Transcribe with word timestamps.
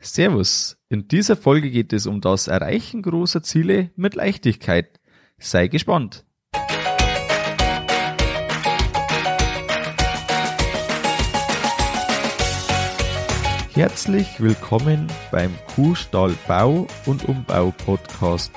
Servus. 0.00 0.76
In 0.88 1.08
dieser 1.08 1.36
Folge 1.36 1.70
geht 1.70 1.92
es 1.92 2.06
um 2.06 2.20
das 2.20 2.48
Erreichen 2.48 3.02
großer 3.02 3.42
Ziele 3.42 3.90
mit 3.96 4.14
Leichtigkeit. 4.14 5.00
Sei 5.38 5.66
gespannt. 5.68 6.24
Herzlich 13.74 14.40
willkommen 14.40 15.06
beim 15.30 15.52
Kuhstall 15.74 16.34
Bau 16.48 16.86
und 17.06 17.28
Umbau 17.28 17.72
Podcast. 17.84 18.52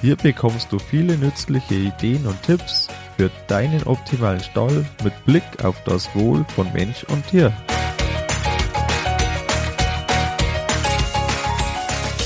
Hier 0.00 0.14
bekommst 0.14 0.70
du 0.70 0.78
viele 0.78 1.18
nützliche 1.18 1.74
Ideen 1.74 2.24
und 2.24 2.40
Tipps 2.42 2.86
für 3.16 3.30
deinen 3.48 3.82
optimalen 3.82 4.40
Stall 4.40 4.86
mit 5.02 5.24
Blick 5.24 5.64
auf 5.64 5.82
das 5.84 6.14
Wohl 6.14 6.44
von 6.54 6.72
Mensch 6.72 7.02
und 7.04 7.26
Tier. 7.26 7.52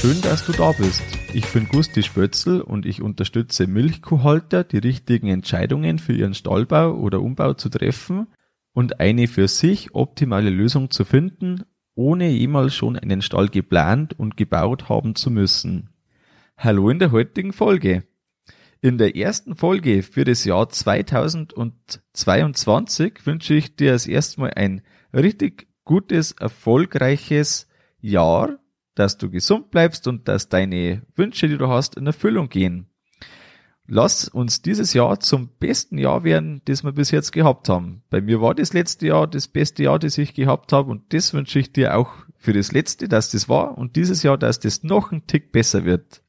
Schön, 0.03 0.21
dass 0.21 0.45
du 0.45 0.51
da 0.51 0.73
bist. 0.73 1.05
Ich 1.33 1.47
bin 1.53 1.69
Gusti 1.69 2.03
Spötzl 2.03 2.61
und 2.61 2.85
ich 2.87 3.03
unterstütze 3.03 3.69
Milchkuhhalter, 3.69 4.65
die 4.65 4.79
richtigen 4.79 5.29
Entscheidungen 5.29 6.01
für 6.01 6.13
ihren 6.13 6.35
Stallbau 6.35 6.95
oder 6.95 7.23
Umbau 7.23 7.55
zu 7.55 7.69
treffen 7.69 8.27
und 8.73 8.99
eine 8.99 9.29
für 9.29 9.47
sich 9.47 9.95
optimale 9.95 10.51
Lösung 10.51 10.91
zu 10.91 11.05
finden, 11.05 11.63
ohne 11.95 12.31
jemals 12.31 12.75
schon 12.75 12.99
einen 12.99 13.23
Stall 13.23 13.47
geplant 13.47 14.19
und 14.19 14.37
gebaut 14.37 14.89
haben 14.89 15.15
zu 15.15 15.31
müssen. 15.31 15.91
Hallo 16.57 16.91
in 16.91 16.99
der 16.99 17.13
heutigen 17.13 17.53
Folge. 17.53 18.03
In 18.81 18.99
der 18.99 19.15
ersten 19.15 19.55
Folge 19.55 20.03
für 20.03 20.25
das 20.25 20.45
Jahr 20.45 20.69
2022 20.69 23.25
wünsche 23.25 23.55
ich 23.55 23.77
dir 23.77 23.93
als 23.93 24.09
erstmal 24.09 24.51
ein 24.55 24.83
richtig 25.15 25.69
gutes, 25.85 26.33
erfolgreiches 26.33 27.69
Jahr 28.01 28.59
dass 28.95 29.19
du 29.19 29.31
gesund 29.31 29.71
bleibst 29.71 30.07
und 30.07 30.29
dass 30.29 30.49
deine 30.49 31.03
Wünsche, 31.17 31.49
die 31.49 31.59
du 31.59 31.69
hast, 31.69 31.97
in 31.97 32.07
Erfüllung 32.07 32.49
gehen. 32.49 32.87
Lass 33.87 34.29
uns 34.29 34.63
dieses 34.63 34.95
Jahr 34.95 35.21
zum 35.21 35.49
besten 35.59 35.99
Jahr 35.99 36.25
werden, 36.25 36.63
das 36.67 36.85
wir 36.85 36.93
bis 36.93 37.11
jetzt 37.11 37.33
gehabt 37.33 37.69
haben. 37.69 38.03
Bei 38.11 38.21
mir 38.21 38.41
war 38.41 38.55
das 38.55 38.73
letzte 38.73 39.09
Jahr 39.09 39.27
das 39.27 39.49
beste 39.49 39.83
Jahr, 39.83 39.99
das 39.99 40.19
ich 40.19 40.35
gehabt 40.35 40.73
habe 40.73 40.91
und 40.91 41.13
das 41.13 41.35
wünsche 41.35 41.59
ich 41.59 41.73
dir 41.73 41.97
auch 41.97 42.11
für 42.37 42.53
das 42.53 42.73
letzte, 42.73 43.09
dass 43.09 43.31
das 43.31 43.49
war 43.49 43.77
und 43.77 43.97
dieses 43.97 44.23
Jahr, 44.23 44.39
dass 44.39 44.61
das 44.61 44.83
noch 44.83 45.13
ein 45.13 45.27
Tick 45.27 45.53
besser 45.53 45.85
wird. 45.85 46.23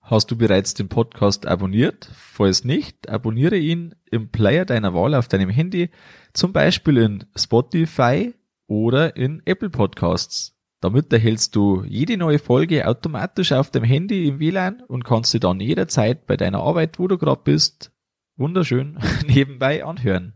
Hast 0.00 0.30
du 0.30 0.36
bereits 0.36 0.74
den 0.74 0.88
Podcast 0.88 1.46
abonniert? 1.46 2.10
Falls 2.16 2.64
nicht, 2.64 3.08
abonniere 3.08 3.56
ihn 3.56 3.94
im 4.10 4.30
Player 4.30 4.64
deiner 4.64 4.94
Wahl 4.94 5.14
auf 5.14 5.28
deinem 5.28 5.50
Handy, 5.50 5.90
zum 6.32 6.52
Beispiel 6.52 6.96
in 6.96 7.24
Spotify 7.36 8.34
oder 8.66 9.16
in 9.16 9.42
Apple 9.44 9.70
Podcasts. 9.70 10.59
Damit 10.80 11.12
erhältst 11.12 11.54
du 11.56 11.84
jede 11.84 12.16
neue 12.16 12.38
Folge 12.38 12.88
automatisch 12.88 13.52
auf 13.52 13.70
dem 13.70 13.84
Handy 13.84 14.26
im 14.26 14.40
WLAN 14.40 14.82
und 14.82 15.04
kannst 15.04 15.30
sie 15.30 15.40
dann 15.40 15.60
jederzeit 15.60 16.26
bei 16.26 16.38
deiner 16.38 16.60
Arbeit, 16.60 16.98
wo 16.98 17.06
du 17.06 17.18
gerade 17.18 17.42
bist, 17.44 17.92
wunderschön 18.36 18.98
nebenbei 19.26 19.84
anhören. 19.84 20.32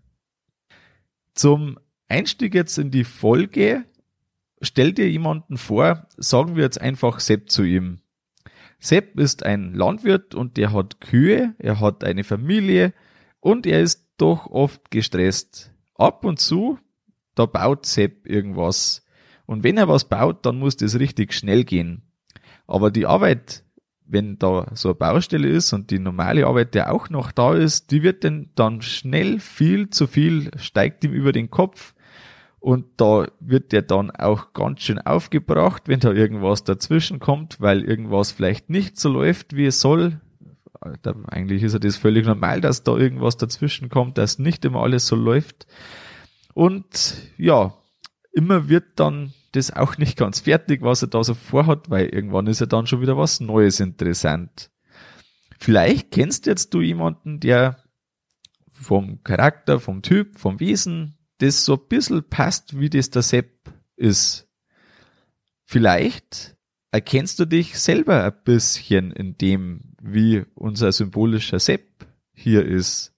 Zum 1.35 1.79
Einstieg 2.09 2.55
jetzt 2.55 2.77
in 2.77 2.91
die 2.91 3.05
Folge, 3.05 3.85
stell 4.61 4.93
dir 4.93 5.11
jemanden 5.11 5.57
vor, 5.57 6.07
sagen 6.19 6.57
wir 6.57 6.65
jetzt 6.65 6.81
einfach 6.81 7.21
Sepp 7.21 7.51
zu 7.51 7.63
ihm. 7.63 8.01
Sepp 8.79 9.19
ist 9.19 9.45
ein 9.45 9.73
Landwirt 9.73 10.35
und 10.35 10.59
der 10.59 10.73
hat 10.73 11.01
Kühe, 11.01 11.55
er 11.59 11.81
hat 11.81 12.05
eine 12.05 12.23
Familie 12.23 12.93
und 13.41 13.67
er 13.67 13.81
ist 13.81 14.11
doch 14.19 14.47
oft 14.47 14.91
gestresst. 14.91 15.73
Ab 15.95 16.23
und 16.27 16.39
zu, 16.39 16.79
da 17.35 17.47
baut 17.47 17.87
Sepp 17.87 18.27
irgendwas 18.27 19.04
und 19.47 19.65
wenn 19.65 19.77
er 19.77 19.89
was 19.89 20.09
baut, 20.09 20.47
dann 20.47 20.59
muss 20.59 20.77
das 20.77 20.99
richtig 20.99 21.33
schnell 21.33 21.65
gehen. 21.65 22.03
Aber 22.67 22.91
die 22.91 23.07
Arbeit, 23.07 23.65
wenn 24.07 24.39
da 24.39 24.71
so 24.75 24.89
eine 24.89 24.95
Baustelle 24.95 25.49
ist 25.49 25.73
und 25.73 25.91
die 25.91 25.99
normale 25.99 26.47
Arbeit, 26.47 26.75
der 26.75 26.93
auch 26.93 27.11
noch 27.11 27.33
da 27.33 27.55
ist, 27.55 27.91
die 27.91 28.03
wird 28.03 28.25
denn 28.25 28.51
dann 28.55 28.83
schnell 28.83 29.39
viel 29.41 29.91
zu 29.91 30.07
viel, 30.07 30.51
steigt 30.57 31.05
ihm 31.05 31.13
über 31.13 31.33
den 31.33 31.51
Kopf. 31.51 31.95
Und 32.61 32.87
da 32.97 33.27
wird 33.41 33.73
der 33.73 33.83
dann 33.83 34.11
auch 34.11 34.55
ganz 34.55 34.81
schön 34.81 34.99
aufgebracht, 34.99 35.83
wenn 35.87 36.01
da 36.01 36.13
irgendwas 36.13 36.65
dazwischen 36.65 37.19
kommt, 37.19 37.61
weil 37.61 37.83
irgendwas 37.83 38.33
vielleicht 38.33 38.71
nicht 38.71 38.99
so 38.99 39.11
läuft, 39.11 39.55
wie 39.55 39.67
es 39.67 39.83
soll. 39.83 40.21
Da, 41.03 41.15
eigentlich 41.27 41.63
ist 41.63 41.75
ja 41.75 41.79
das 41.79 41.97
völlig 41.97 42.25
normal, 42.25 42.63
dass 42.63 42.83
da 42.83 42.97
irgendwas 42.97 43.37
dazwischen 43.37 43.91
kommt, 43.91 44.17
dass 44.17 44.39
nicht 44.39 44.65
immer 44.65 44.81
alles 44.83 45.07
so 45.07 45.15
läuft. 45.15 45.67
Und 46.55 47.17
ja, 47.37 47.75
immer 48.35 48.69
wird 48.69 48.99
dann 49.01 49.33
das 49.53 49.71
auch 49.71 49.97
nicht 49.99 50.19
ganz 50.19 50.41
fertig, 50.41 50.83
was 50.83 51.03
er 51.03 51.09
da 51.09 51.23
so 51.23 51.35
vorhat, 51.35 51.89
weil 51.89 52.07
irgendwann 52.07 52.47
ist 52.47 52.61
ja 52.61 52.67
dann 52.67 52.87
schon 52.87 53.01
wieder 53.01 53.17
was 53.17 53.41
Neues 53.41 53.81
interessant. 53.81 54.71
Vielleicht 55.59 56.11
kennst 56.11 56.47
jetzt 56.47 56.75
du 56.75 56.83
jemanden, 56.83 57.41
der 57.41 57.79
vom 58.69 59.23
Charakter, 59.23 59.81
vom 59.81 60.03
Typ, 60.03 60.39
vom 60.39 60.61
Wesen, 60.61 61.17
das 61.39 61.65
so 61.65 61.75
ein 61.75 61.89
bisschen 61.89 62.29
passt, 62.29 62.79
wie 62.79 62.91
das 62.91 63.11
der 63.11 63.23
Sepp 63.23 63.73
ist. 63.97 64.49
Vielleicht 65.65 66.57
erkennst 66.91 67.39
du 67.39 67.47
dich 67.47 67.79
selber 67.79 68.25
ein 68.25 68.35
bisschen 68.45 69.13
in 69.13 69.39
dem, 69.39 69.95
wie 70.03 70.45
unser 70.55 70.93
symbolischer 70.93 71.59
Sepp 71.59 72.07
hier 72.33 72.65
ist. 72.65 73.14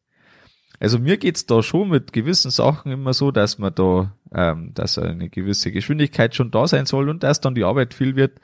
Also 0.79 0.99
mir 0.99 1.17
geht's 1.17 1.47
da 1.47 1.63
schon 1.63 1.89
mit 1.89 2.13
gewissen 2.13 2.51
Sachen 2.51 2.93
immer 2.93 3.15
so, 3.15 3.31
dass 3.31 3.59
man 3.59 3.75
da, 3.75 4.13
ähm, 4.33 4.73
dass 4.75 4.99
eine 4.99 5.29
gewisse 5.29 5.73
Geschwindigkeit 5.73 6.35
schon 6.35 6.51
da 6.51 6.67
sein 6.67 6.87
soll 6.87 7.09
und 7.09 7.23
dass 7.23 7.41
dann 7.41 7.55
die 7.55 7.65
Arbeit 7.65 7.95
viel 7.95 8.17
wird. 8.17 8.41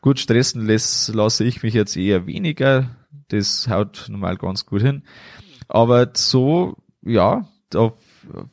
Gut 0.00 0.18
stressen 0.18 0.64
lässt, 0.66 1.14
lasse 1.14 1.44
ich 1.44 1.62
mich 1.62 1.74
jetzt 1.74 1.96
eher 1.96 2.26
weniger. 2.26 2.96
Das 3.28 3.68
haut 3.68 4.06
normal 4.08 4.36
ganz 4.36 4.66
gut 4.66 4.82
hin. 4.82 5.02
Aber 5.68 6.10
so, 6.14 6.76
ja, 7.02 7.48
da 7.70 7.92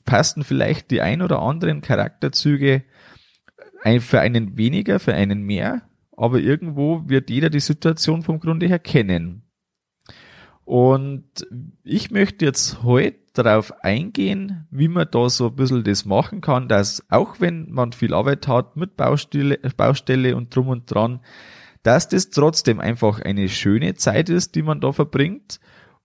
passen 0.05 0.43
vielleicht 0.43 0.91
die 0.91 1.01
ein 1.01 1.21
oder 1.21 1.41
anderen 1.41 1.81
Charakterzüge 1.81 2.83
für 3.99 4.19
einen 4.19 4.57
weniger, 4.57 4.99
für 4.99 5.13
einen 5.13 5.43
mehr. 5.43 5.81
Aber 6.15 6.39
irgendwo 6.39 7.03
wird 7.07 7.29
jeder 7.29 7.49
die 7.49 7.59
Situation 7.59 8.23
vom 8.23 8.39
Grunde 8.39 8.67
her 8.67 8.79
kennen. 8.79 9.43
Und 10.67 11.47
ich 11.85 12.11
möchte 12.11 12.43
jetzt 12.43 12.83
heute 12.83 13.15
darauf 13.31 13.85
eingehen, 13.85 14.67
wie 14.69 14.89
man 14.89 15.07
da 15.09 15.29
so 15.29 15.47
ein 15.47 15.55
bisschen 15.55 15.85
das 15.85 16.03
machen 16.03 16.41
kann, 16.41 16.67
dass 16.67 17.05
auch 17.09 17.39
wenn 17.39 17.71
man 17.71 17.93
viel 17.93 18.13
Arbeit 18.13 18.49
hat 18.49 18.75
mit 18.75 18.97
Baustelle, 18.97 19.59
Baustelle 19.77 20.35
und 20.35 20.53
drum 20.53 20.67
und 20.67 20.93
dran, 20.93 21.21
dass 21.83 22.09
das 22.09 22.31
trotzdem 22.31 22.81
einfach 22.81 23.21
eine 23.21 23.47
schöne 23.47 23.95
Zeit 23.95 24.27
ist, 24.27 24.55
die 24.55 24.61
man 24.61 24.81
da 24.81 24.91
verbringt 24.91 25.61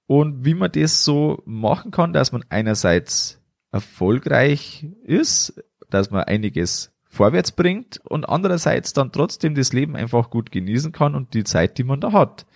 und 0.07 0.45
wie 0.45 0.55
man 0.55 0.71
das 0.71 1.03
so 1.03 1.43
machen 1.45 1.91
kann, 1.91 2.13
dass 2.13 2.31
man 2.31 2.45
einerseits 2.49 3.41
erfolgreich 3.73 4.87
ist, 5.03 5.61
dass 5.91 6.13
man 6.13 6.23
einiges 6.23 6.93
vorwärts 7.09 7.51
bringt 7.51 8.01
und 8.05 8.29
andererseits 8.29 8.93
dann 8.93 9.11
trotzdem 9.11 9.57
das 9.57 9.73
Leben 9.73 9.97
einfach 9.97 10.31
gut 10.31 10.53
genießen 10.53 10.93
kann 10.93 11.17
und 11.17 11.35
die 11.35 11.43
Zeit, 11.43 11.79
die 11.79 11.85
man 11.85 12.01
da 12.01 12.13
hat. 12.13 12.47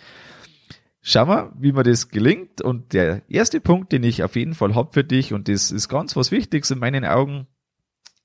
Schauen 1.08 1.28
wir, 1.28 1.52
wie 1.56 1.70
mir 1.70 1.84
das 1.84 2.08
gelingt. 2.08 2.60
Und 2.60 2.92
der 2.92 3.22
erste 3.28 3.60
Punkt, 3.60 3.92
den 3.92 4.02
ich 4.02 4.24
auf 4.24 4.34
jeden 4.34 4.54
Fall 4.54 4.74
hab 4.74 4.92
für 4.92 5.04
dich, 5.04 5.32
und 5.32 5.46
das 5.46 5.70
ist 5.70 5.88
ganz 5.88 6.16
was 6.16 6.32
Wichtiges 6.32 6.72
in 6.72 6.80
meinen 6.80 7.04
Augen, 7.04 7.46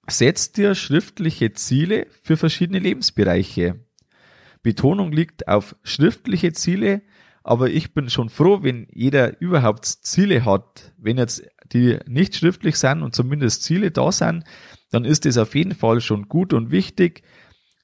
setz 0.08 0.52
dir 0.52 0.74
schriftliche 0.74 1.54
Ziele 1.54 2.08
für 2.24 2.38
verschiedene 2.38 2.80
Lebensbereiche. 2.80 3.86
Betonung 4.64 5.12
liegt 5.12 5.48
auf 5.48 5.76
schriftliche 5.84 6.54
Ziele, 6.54 7.04
aber 7.44 7.70
ich 7.70 7.94
bin 7.94 8.10
schon 8.10 8.30
froh, 8.30 8.64
wenn 8.64 8.88
jeder 8.92 9.40
überhaupt 9.40 9.86
Ziele 9.86 10.44
hat. 10.44 10.92
Wenn 10.98 11.20
jetzt 11.20 11.44
die 11.74 12.00
nicht 12.08 12.36
schriftlich 12.36 12.78
sind 12.78 13.04
und 13.04 13.14
zumindest 13.14 13.62
Ziele 13.62 13.92
da 13.92 14.12
sind, 14.12 14.44
dann 14.90 15.06
ist 15.06 15.26
das 15.26 15.38
auf 15.38 15.54
jeden 15.54 15.76
Fall 15.76 16.02
schon 16.02 16.28
gut 16.28 16.52
und 16.52 16.72
wichtig, 16.72 17.22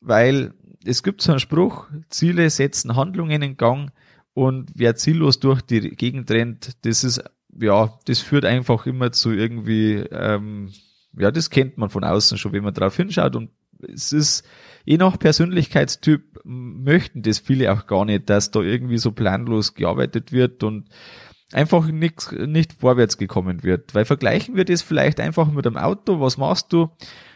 weil 0.02 0.56
es 0.84 1.04
gibt 1.04 1.22
so 1.22 1.34
einen 1.34 1.40
Spruch, 1.40 1.86
Ziele 2.10 2.50
setzen 2.50 2.96
Handlungen 2.96 3.44
in 3.44 3.58
Gang, 3.58 3.92
und 4.38 4.70
wer 4.76 4.96
ziellos 4.96 5.40
durch 5.40 5.64
die 5.64 5.82
Gegend 5.96 6.30
rennt, 6.30 6.86
das 6.86 7.04
ist, 7.04 7.24
ja, 7.60 7.98
das 8.06 8.20
führt 8.20 8.46
einfach 8.46 8.86
immer 8.86 9.12
zu 9.12 9.32
irgendwie, 9.32 9.96
ähm, 10.12 10.70
ja, 11.18 11.32
das 11.32 11.50
kennt 11.50 11.80
man 11.80 11.90
von 11.90 12.04
außen 12.04 12.38
schon, 12.38 12.52
wenn 12.52 12.64
man 12.64 12.76
drauf 12.76 12.96
hinschaut. 12.96 13.36
Und 13.36 13.50
es 13.92 14.14
ist, 14.14 14.46
je 14.86 14.98
nach 14.98 15.18
Persönlichkeitstyp 15.18 16.40
möchten 16.44 17.24
das 17.24 17.40
viele 17.40 17.74
auch 17.74 17.88
gar 17.88 18.06
nicht, 18.06 18.30
dass 18.30 18.52
da 18.52 18.62
irgendwie 18.62 19.00
so 19.00 19.12
planlos 19.12 19.74
gearbeitet 19.74 20.32
wird 20.32 20.62
und 20.62 20.88
einfach 21.52 21.88
nix, 21.88 22.32
nicht 22.32 22.74
vorwärts 22.74 23.18
gekommen 23.18 23.64
wird. 23.64 23.96
Weil 23.96 24.06
vergleichen 24.06 24.56
wir 24.56 24.66
das 24.66 24.84
vielleicht 24.84 25.20
einfach 25.20 25.52
mit 25.52 25.66
einem 25.66 25.78
Auto. 25.78 26.20
Was 26.20 26.38
machst 26.38 26.72
du? 26.72 26.92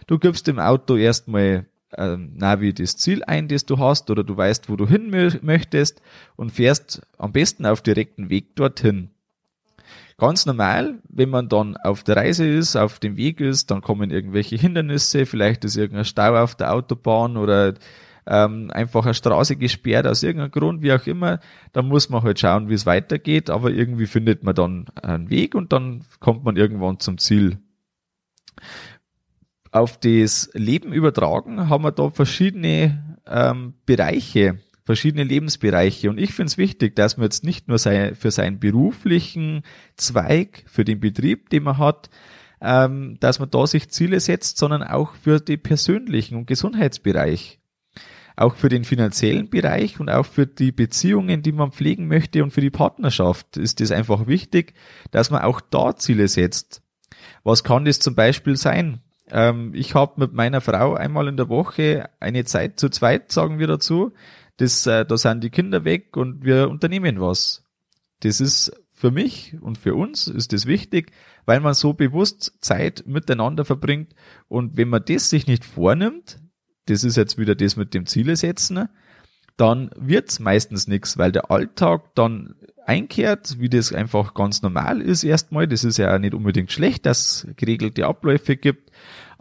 Du 0.06 0.19
gibst 0.19 0.45
dem 0.45 0.59
Auto 0.59 0.97
erstmal 0.97 1.65
äh, 1.94 2.18
Navi 2.18 2.74
das 2.74 2.98
Ziel 2.98 3.24
ein, 3.24 3.48
das 3.48 3.66
du 3.66 3.80
hast, 3.80 4.10
oder 4.10 4.24
du 4.24 4.36
weißt, 4.36 4.70
wo 4.70 4.76
du 4.76 4.88
hin 4.88 5.10
möchtest 5.42 6.02
und 6.36 6.52
fährst 6.52 7.02
am 7.18 7.32
besten 7.32 7.66
auf 7.66 7.82
direkten 7.82 8.30
Weg 8.30 8.56
dorthin. 8.56 9.10
Ganz 10.18 10.46
normal, 10.46 11.00
wenn 11.10 11.30
man 11.30 11.50
dann 11.50 11.78
auf 11.78 12.04
der 12.04 12.18
Reise 12.18 12.48
ist, 12.48 12.76
auf 12.76 13.00
dem 13.00 13.18
Weg 13.18 13.40
ist, 13.40 13.72
dann 13.72 13.82
kommen 13.82 14.12
irgendwelche 14.12 14.56
Hindernisse, 14.56 15.26
vielleicht 15.26 15.66
ist 15.66 15.78
irgendein 15.78 16.06
Stau 16.06 16.36
auf 16.36 16.54
der 16.54 16.74
Autobahn 16.74 17.38
oder 17.38 17.74
ähm, 18.28 18.70
einfach 18.72 19.06
eine 19.06 19.16
Straße 19.16 19.56
gesperrt 19.56 20.06
aus 20.06 20.22
irgendeinem 20.22 20.52
Grund, 20.52 20.84
wie 20.84 20.94
auch 20.94 21.08
immer, 21.08 21.40
dann 21.74 21.88
muss 21.88 22.10
man 22.10 22.22
halt 22.22 22.40
schauen, 22.40 22.70
wie 22.70 22.76
es 22.76 22.86
weitergeht, 22.86 23.50
aber 23.50 23.72
irgendwie 23.72 24.06
findet 24.06 24.44
man 24.44 24.54
dann 24.54 24.86
einen 25.02 25.32
Weg 25.32 25.56
und 25.56 25.74
dann 25.74 26.04
kommt 26.20 26.44
man 26.44 26.56
irgendwann 26.56 27.00
zum 27.00 27.18
Ziel. 27.18 27.58
Auf 29.71 29.97
das 29.97 30.50
Leben 30.53 30.91
übertragen 30.91 31.69
haben 31.69 31.85
wir 31.85 31.94
da 31.94 32.09
verschiedene 32.09 33.18
ähm, 33.25 33.73
Bereiche, 33.85 34.59
verschiedene 34.83 35.23
Lebensbereiche. 35.23 36.09
Und 36.09 36.19
ich 36.19 36.33
finde 36.33 36.47
es 36.47 36.57
wichtig, 36.57 36.94
dass 36.97 37.15
man 37.15 37.23
jetzt 37.23 37.45
nicht 37.45 37.69
nur 37.69 37.77
sei, 37.77 38.13
für 38.13 38.31
seinen 38.31 38.59
beruflichen 38.59 39.63
Zweig, 39.95 40.65
für 40.68 40.83
den 40.83 41.00
Betrieb, 41.00 41.50
den 41.51 41.63
man 41.63 41.77
hat, 41.77 42.09
ähm, 42.59 43.15
dass 43.21 43.39
man 43.39 43.50
da 43.50 43.65
sich 43.65 43.89
Ziele 43.89 44.19
setzt, 44.19 44.57
sondern 44.57 44.83
auch 44.83 45.15
für 45.15 45.39
den 45.39 45.63
persönlichen 45.63 46.35
und 46.35 46.47
Gesundheitsbereich. 46.47 47.59
Auch 48.35 48.56
für 48.56 48.69
den 48.69 48.83
finanziellen 48.83 49.50
Bereich 49.50 50.01
und 50.01 50.09
auch 50.09 50.25
für 50.25 50.47
die 50.47 50.73
Beziehungen, 50.73 51.44
die 51.44 51.51
man 51.53 51.71
pflegen 51.71 52.07
möchte 52.07 52.44
und 52.44 52.51
für 52.51 52.62
die 52.62 52.69
Partnerschaft 52.69 53.56
ist 53.56 53.79
es 53.79 53.91
einfach 53.91 54.27
wichtig, 54.27 54.73
dass 55.12 55.29
man 55.31 55.44
auch 55.44 55.62
da 55.62 55.95
Ziele 55.95 56.27
setzt. 56.27 56.81
Was 57.44 57.63
kann 57.63 57.85
das 57.85 58.00
zum 58.00 58.15
Beispiel 58.15 58.57
sein? 58.57 59.01
Ähm, 59.31 59.72
ich 59.74 59.95
habe 59.95 60.19
mit 60.19 60.33
meiner 60.33 60.62
Frau 60.62 60.94
einmal 60.94 61.28
in 61.28 61.38
der 61.38 61.50
Woche 61.50 62.10
eine 62.19 62.44
Zeit 62.44 62.80
zu 62.80 62.89
zweit, 62.89 63.31
sagen 63.31 63.60
wir 63.60 63.68
dazu. 63.68 64.12
Das, 64.57 64.86
äh, 64.86 65.06
da 65.06 65.18
sind 65.18 65.44
die 65.44 65.50
Kinder 65.50 65.86
weg 65.86 66.18
und 66.18 66.44
wir 66.44 66.69
unternehmen 66.69 67.19
was. 67.19 67.63
Das 68.19 68.42
ist 68.42 68.72
für 68.92 69.10
mich 69.10 69.56
und 69.62 69.78
für 69.78 69.95
uns 69.95 70.28
ist 70.28 70.54
das 70.54 70.68
wichtig, 70.68 71.12
weil 71.45 71.60
man 71.60 71.74
so 71.74 71.94
bewusst 71.94 72.54
Zeit 72.62 73.04
miteinander 73.07 73.66
verbringt. 73.66 74.13
Und 74.48 74.78
wenn 74.78 74.89
man 74.89 75.04
das 75.06 75.30
sich 75.30 75.48
nicht 75.48 75.66
vornimmt, 75.66 76.39
das 76.86 77.04
ist 77.04 77.18
jetzt 77.18 77.38
wieder 77.38 77.56
das 77.56 77.78
mit 77.78 77.94
dem 77.94 78.06
Ziele 78.06 78.36
setzen, 78.36 78.89
dann 79.57 79.92
wird's 79.95 80.39
meistens 80.39 80.88
nichts, 80.88 81.18
weil 81.18 81.31
der 81.31 81.51
Alltag 81.51 82.13
dann 82.16 82.56
einkehrt, 82.86 83.60
wie 83.60 83.69
das 83.69 83.94
einfach 83.94 84.33
ganz 84.33 84.62
normal 84.62 85.01
ist 85.01 85.24
erstmal. 85.24 85.68
Das 85.68 85.83
ist 85.83 85.98
ja 85.98 86.13
auch 86.13 86.19
nicht 86.19 86.33
unbedingt 86.33 86.72
schlecht, 86.72 87.06
dass 87.06 87.45
es 87.45 87.56
geregelte 87.56 88.06
Abläufe 88.06 88.57
gibt. 88.57 88.92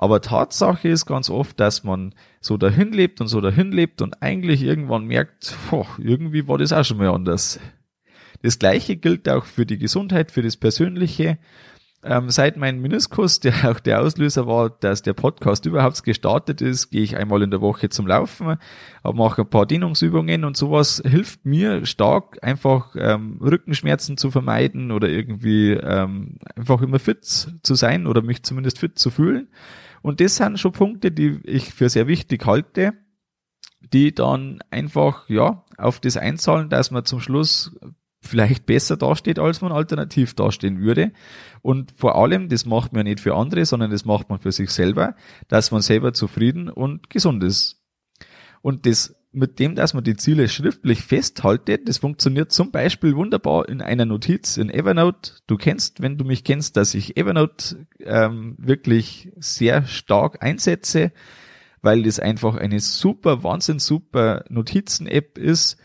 Aber 0.03 0.23
Tatsache 0.23 0.89
ist 0.89 1.05
ganz 1.05 1.29
oft, 1.29 1.61
dass 1.61 1.85
man 1.85 2.15
so 2.41 2.57
dahin 2.57 2.91
lebt 2.91 3.21
und 3.21 3.27
so 3.27 3.43
dahin 3.43 3.71
lebt 3.71 4.01
und 4.01 4.23
eigentlich 4.23 4.63
irgendwann 4.63 5.05
merkt, 5.05 5.55
boah, 5.69 5.87
irgendwie 5.99 6.49
war 6.49 6.57
das 6.57 6.73
auch 6.73 6.87
schon 6.87 6.97
mal 6.97 7.11
anders. 7.11 7.61
Das 8.41 8.59
gleiche 8.59 8.97
gilt 8.97 9.29
auch 9.29 9.45
für 9.45 9.67
die 9.67 9.77
Gesundheit, 9.77 10.31
für 10.31 10.41
das 10.41 10.57
Persönliche. 10.57 11.37
Ähm, 12.03 12.31
seit 12.31 12.57
meinem 12.57 12.81
Meniskus, 12.81 13.41
der 13.41 13.53
auch 13.71 13.79
der 13.79 14.01
Auslöser 14.01 14.47
war, 14.47 14.71
dass 14.71 15.03
der 15.03 15.13
Podcast 15.13 15.67
überhaupt 15.67 16.03
gestartet 16.03 16.63
ist, 16.63 16.89
gehe 16.89 17.03
ich 17.03 17.19
einmal 17.19 17.43
in 17.43 17.51
der 17.51 17.61
Woche 17.61 17.91
zum 17.91 18.07
Laufen, 18.07 18.57
mache 19.03 19.43
ein 19.43 19.51
paar 19.51 19.67
Dehnungsübungen 19.67 20.47
und 20.47 20.57
sowas 20.57 21.03
hilft 21.05 21.45
mir 21.45 21.85
stark, 21.85 22.39
einfach 22.41 22.97
ähm, 22.97 23.39
Rückenschmerzen 23.43 24.17
zu 24.17 24.31
vermeiden 24.31 24.93
oder 24.93 25.11
irgendwie 25.11 25.73
ähm, 25.73 26.39
einfach 26.57 26.81
immer 26.81 27.01
fit 27.01 27.27
zu 27.63 27.75
sein 27.75 28.07
oder 28.07 28.23
mich 28.23 28.45
zumindest 28.45 28.79
fit 28.79 28.99
zu 28.99 29.11
fühlen. 29.11 29.49
Und 30.03 30.21
das 30.21 30.37
sind 30.37 30.59
schon 30.59 30.73
Punkte, 30.73 31.11
die 31.11 31.41
ich 31.45 31.75
für 31.75 31.89
sehr 31.89 32.07
wichtig 32.07 32.47
halte, 32.47 32.95
die 33.81 34.15
dann 34.15 34.61
einfach 34.71 35.29
ja 35.29 35.65
auf 35.77 36.01
das 36.01 36.17
einzahlen, 36.17 36.69
dass 36.69 36.91
man 36.91 37.05
zum 37.05 37.21
Schluss 37.21 37.77
vielleicht 38.23 38.67
besser 38.67 38.97
dasteht, 38.97 39.39
als 39.39 39.61
man 39.63 39.73
alternativ 39.73 40.35
dastehen 40.35 40.81
würde. 40.81 41.13
Und 41.63 41.93
vor 41.93 42.17
allem, 42.17 42.49
das 42.49 42.67
macht 42.67 42.93
man 42.93 43.05
nicht 43.05 43.21
für 43.21 43.35
andere, 43.35 43.65
sondern 43.65 43.91
das 43.91 44.05
macht 44.05 44.29
man 44.29 44.39
für 44.39 44.53
sich 44.53 44.71
selber, 44.71 45.15
dass 45.49 45.71
man 45.71 45.81
selber 45.81 46.13
zufrieden 46.13 46.69
und 46.69 47.09
gesund 47.09 47.43
ist. 47.43 47.83
Und 48.63 48.85
das 48.85 49.17
mit 49.33 49.59
dem, 49.59 49.75
dass 49.75 49.95
man 49.95 50.05
die 50.05 50.17
Ziele 50.17 50.49
schriftlich 50.49 51.03
festhaltet, 51.03 51.89
das 51.89 51.99
funktioniert 51.99 52.53
zum 52.53 52.71
Beispiel 52.71 53.15
wunderbar 53.15 53.69
in 53.69 53.81
einer 53.81 54.05
Notiz 54.05 54.57
in 54.57 54.71
Evernote. 54.71 55.33
Du 55.47 55.57
kennst, 55.57 56.03
wenn 56.03 56.19
du 56.19 56.25
mich 56.25 56.43
kennst, 56.43 56.77
dass 56.77 56.95
ich 56.95 57.17
Evernote 57.17 57.87
ähm, 58.01 58.57
wirklich 58.59 59.33
sehr 59.39 59.87
stark 59.87 60.43
einsetze, 60.43 61.13
weil 61.83 62.03
das 62.03 62.19
einfach 62.19 62.57
eine 62.57 62.81
super, 62.81 63.45
wahnsinn 63.45 63.79
super 63.79 64.45
Notizen-App 64.49 65.39
ist, 65.39 65.79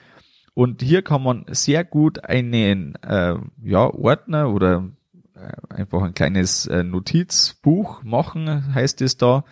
und 0.56 0.82
hier 0.82 1.02
kann 1.02 1.22
man 1.22 1.46
sehr 1.50 1.84
gut 1.84 2.24
einen 2.24 2.96
äh, 3.04 3.36
ja, 3.62 3.94
Ordner 3.94 4.54
oder 4.54 4.90
äh, 5.36 5.74
einfach 5.74 6.02
ein 6.02 6.14
kleines 6.14 6.66
äh, 6.66 6.82
Notizbuch 6.82 8.04
machen, 8.04 8.74
heißt 8.74 9.02
es 9.02 9.18
da. 9.18 9.44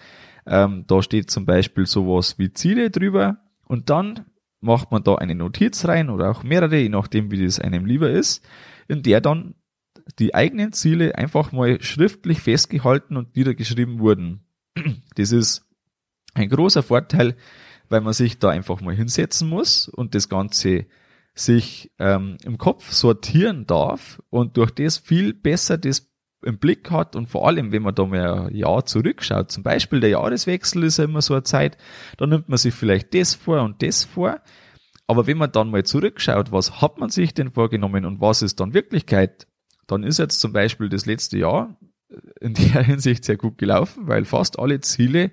Ähm, 0.45 0.85
da 0.87 1.03
steht 1.03 1.29
zum 1.29 1.45
Beispiel 1.45 1.85
sowas 1.85 2.39
wie 2.39 2.53
Ziele 2.53 2.89
drüber 2.89 3.42
und 3.73 3.89
dann 3.89 4.27
macht 4.61 4.91
man 4.91 5.03
da 5.03 5.15
eine 5.15 5.33
Notiz 5.33 5.85
rein 5.85 6.11
oder 6.11 6.29
auch 6.29 6.43
mehrere, 6.43 6.77
je 6.77 6.89
nachdem 6.89 7.31
wie 7.31 7.43
das 7.43 7.59
einem 7.59 7.87
lieber 7.87 8.11
ist, 8.11 8.45
in 8.87 9.01
der 9.01 9.19
dann 9.19 9.55
die 10.19 10.35
eigenen 10.35 10.73
Ziele 10.73 11.15
einfach 11.15 11.51
mal 11.51 11.81
schriftlich 11.81 12.39
festgehalten 12.39 13.17
und 13.17 13.35
niedergeschrieben 13.35 13.97
wurden. 13.97 14.45
Das 15.15 15.31
ist 15.31 15.65
ein 16.35 16.49
großer 16.49 16.83
Vorteil, 16.83 17.35
weil 17.89 18.01
man 18.01 18.13
sich 18.13 18.37
da 18.37 18.49
einfach 18.49 18.79
mal 18.79 18.93
hinsetzen 18.93 19.49
muss 19.49 19.87
und 19.87 20.13
das 20.13 20.29
Ganze 20.29 20.85
sich 21.33 21.91
ähm, 21.97 22.37
im 22.43 22.59
Kopf 22.59 22.91
sortieren 22.91 23.65
darf 23.65 24.21
und 24.29 24.57
durch 24.57 24.69
das 24.69 24.99
viel 24.99 25.33
besser 25.33 25.79
das 25.79 26.12
im 26.43 26.57
Blick 26.57 26.91
hat 26.91 27.15
und 27.15 27.27
vor 27.27 27.47
allem, 27.47 27.71
wenn 27.71 27.83
man 27.83 27.95
da 27.95 28.05
mal 28.05 28.47
ein 28.47 28.55
Jahr 28.55 28.85
zurückschaut, 28.85 29.51
zum 29.51 29.63
Beispiel 29.63 29.99
der 29.99 30.11
Jahreswechsel 30.11 30.83
ist 30.83 30.97
ja 30.97 31.05
immer 31.05 31.21
so 31.21 31.33
eine 31.33 31.43
Zeit, 31.43 31.77
da 32.17 32.27
nimmt 32.27 32.49
man 32.49 32.57
sich 32.57 32.73
vielleicht 32.73 33.13
das 33.13 33.35
vor 33.35 33.61
und 33.61 33.81
das 33.81 34.03
vor, 34.03 34.41
aber 35.07 35.27
wenn 35.27 35.37
man 35.37 35.51
dann 35.51 35.71
mal 35.71 35.83
zurückschaut, 35.83 36.51
was 36.51 36.81
hat 36.81 36.97
man 36.97 37.09
sich 37.09 37.33
denn 37.33 37.51
vorgenommen 37.51 38.05
und 38.05 38.21
was 38.21 38.41
ist 38.41 38.59
dann 38.59 38.73
Wirklichkeit, 38.73 39.47
dann 39.87 40.03
ist 40.03 40.19
jetzt 40.19 40.39
zum 40.39 40.53
Beispiel 40.53 40.89
das 40.89 41.05
letzte 41.05 41.37
Jahr 41.37 41.77
in 42.39 42.53
der 42.53 42.83
Hinsicht 42.83 43.25
sehr 43.25 43.37
gut 43.37 43.57
gelaufen, 43.57 44.07
weil 44.07 44.25
fast 44.25 44.59
alle 44.59 44.79
Ziele 44.81 45.31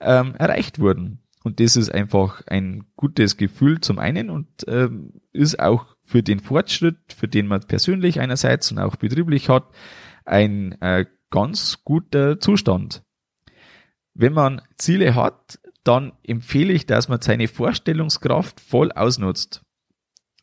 ähm, 0.00 0.34
erreicht 0.36 0.78
wurden. 0.78 1.22
Und 1.42 1.60
das 1.60 1.76
ist 1.76 1.90
einfach 1.90 2.42
ein 2.48 2.86
gutes 2.96 3.36
Gefühl 3.36 3.80
zum 3.80 4.00
einen 4.00 4.30
und 4.30 4.48
ähm, 4.66 5.12
ist 5.32 5.60
auch 5.60 5.96
für 6.02 6.22
den 6.22 6.40
Fortschritt, 6.40 6.96
für 7.16 7.28
den 7.28 7.46
man 7.46 7.60
persönlich 7.60 8.20
einerseits 8.20 8.72
und 8.72 8.78
auch 8.78 8.96
betrieblich 8.96 9.48
hat, 9.48 9.64
ein 10.26 10.80
äh, 10.80 11.06
ganz 11.30 11.84
guter 11.84 12.40
Zustand. 12.40 13.02
Wenn 14.14 14.32
man 14.32 14.62
Ziele 14.78 15.14
hat, 15.14 15.58
dann 15.84 16.12
empfehle 16.24 16.72
ich, 16.72 16.86
dass 16.86 17.08
man 17.08 17.20
seine 17.20 17.48
Vorstellungskraft 17.48 18.60
voll 18.60 18.90
ausnutzt. 18.92 19.62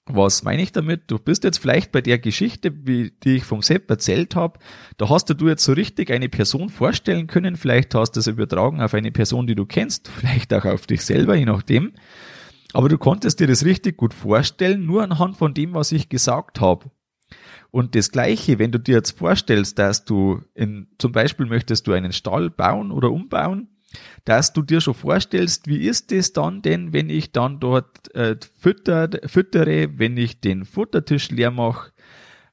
Was 0.06 0.44
meine 0.44 0.62
ich 0.62 0.74
damit? 0.74 1.04
Du 1.08 1.18
bist 1.18 1.46
jetzt 1.46 1.60
vielleicht 1.60 1.94
bei 1.94 2.02
der 2.02 2.20
Geschichte, 2.20 2.74
wie, 2.86 3.12
die 3.24 3.38
ich 3.38 3.46
vom 3.46 3.62
Sepp 3.62 3.90
erzählt 3.90 4.36
habe, 4.36 4.60
da 4.98 5.08
hast 5.08 5.30
du 5.30 5.48
jetzt 5.48 5.64
so 5.64 5.72
richtig 5.72 6.12
eine 6.12 6.28
Person 6.28 6.70
vorstellen 6.70 7.28
können, 7.28 7.56
vielleicht 7.56 7.96
hast 7.96 8.12
du 8.12 8.20
es 8.20 8.28
übertragen 8.28 8.82
auf 8.82 8.94
eine 8.94 9.14
Person, 9.14 9.48
die 9.48 9.56
du 9.56 9.66
kennst, 9.66 10.10
vielleicht 10.10 10.54
auch 10.54 10.66
auf 10.66 10.88
dich 10.88 11.06
selber, 11.06 11.36
je 11.36 11.46
nachdem. 11.46 11.94
Aber 12.74 12.90
du 12.90 12.98
konntest 12.98 13.40
dir 13.40 13.48
das 13.48 13.64
richtig 13.64 13.96
gut 13.96 14.14
vorstellen, 14.14 14.86
nur 14.86 15.04
anhand 15.04 15.38
von 15.38 15.54
dem, 15.54 15.74
was 15.74 15.94
ich 15.94 16.10
gesagt 16.10 16.60
habe. 16.60 16.92
Und 17.74 17.96
das 17.96 18.12
Gleiche, 18.12 18.60
wenn 18.60 18.72
du 18.72 18.78
dir 18.78 18.98
jetzt 18.98 19.18
vorstellst, 19.18 19.80
dass 19.80 20.06
du 20.06 20.44
in, 20.54 20.86
zum 21.00 21.12
Beispiel 21.12 21.48
möchtest 21.48 21.88
du 21.88 21.94
einen 21.94 22.14
Stall 22.14 22.52
bauen 22.52 22.92
oder 22.92 23.10
umbauen, 23.10 23.68
dass 24.26 24.54
du 24.54 24.62
dir 24.62 24.80
schon 24.80 24.94
vorstellst, 24.94 25.66
wie 25.66 25.88
ist 25.88 26.12
es 26.12 26.34
dann 26.34 26.62
denn, 26.62 26.94
wenn 26.94 27.10
ich 27.10 27.32
dann 27.32 27.60
dort 27.60 28.14
äh, 28.14 28.36
fütter, 28.60 29.10
füttere, 29.26 29.98
wenn 29.98 30.18
ich 30.18 30.40
den 30.40 30.66
Futtertisch 30.66 31.32
leer 31.32 31.50
mache, 31.50 31.94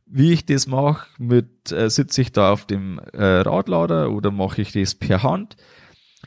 wie 0.07 0.33
ich 0.33 0.47
das 0.47 0.67
mache, 0.67 1.07
mit 1.19 1.71
äh, 1.71 1.91
sitze 1.91 2.23
ich 2.23 2.33
da 2.33 2.51
auf 2.51 2.65
dem 2.65 2.99
äh, 3.13 3.23
Radlader 3.23 4.13
oder 4.13 4.31
mache 4.31 4.63
ich 4.63 4.73
das 4.73 4.95
per 4.95 5.23
Hand? 5.23 5.57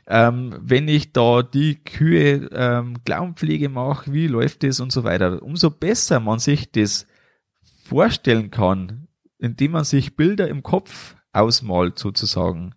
Ähm, 0.05 0.55
wenn 0.61 0.87
ich 0.87 1.13
da 1.13 1.41
die 1.41 1.83
Kühe 1.83 2.47
ähm, 2.53 3.03
Klauenpflege 3.05 3.69
mache, 3.69 4.13
wie 4.13 4.27
läuft 4.27 4.61
das 4.61 4.79
und 4.79 4.91
so 4.91 5.03
weiter. 5.03 5.41
Umso 5.41 5.71
besser 5.71 6.19
man 6.19 6.37
sich 6.37 6.71
das 6.71 7.07
vorstellen 7.83 8.49
kann, 8.49 9.07
indem 9.37 9.71
man 9.71 9.83
sich 9.83 10.15
Bilder 10.15 10.47
im 10.47 10.63
Kopf 10.63 11.15
ausmalt 11.33 11.99
sozusagen, 11.99 12.75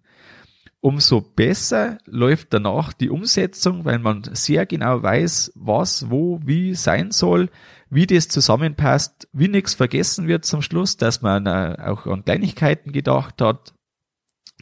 umso 0.80 1.20
besser 1.20 1.98
läuft 2.06 2.52
danach 2.52 2.92
die 2.92 3.10
Umsetzung, 3.10 3.84
weil 3.84 3.98
man 3.98 4.22
sehr 4.32 4.66
genau 4.66 5.02
weiß, 5.02 5.52
was, 5.54 6.10
wo, 6.10 6.40
wie 6.44 6.75
sein 6.75 7.10
soll, 7.10 7.50
wie 7.88 8.06
das 8.06 8.28
zusammenpasst, 8.28 9.28
wie 9.32 9.48
nichts 9.48 9.75
vergessen 9.75 10.28
wird 10.28 10.44
zum 10.44 10.62
Schluss, 10.62 10.96
dass 10.96 11.22
man 11.22 11.46
äh, 11.46 11.76
auch 11.84 12.06
an 12.06 12.25
Kleinigkeiten 12.25 12.92
gedacht 12.92 13.40
hat. 13.40 13.75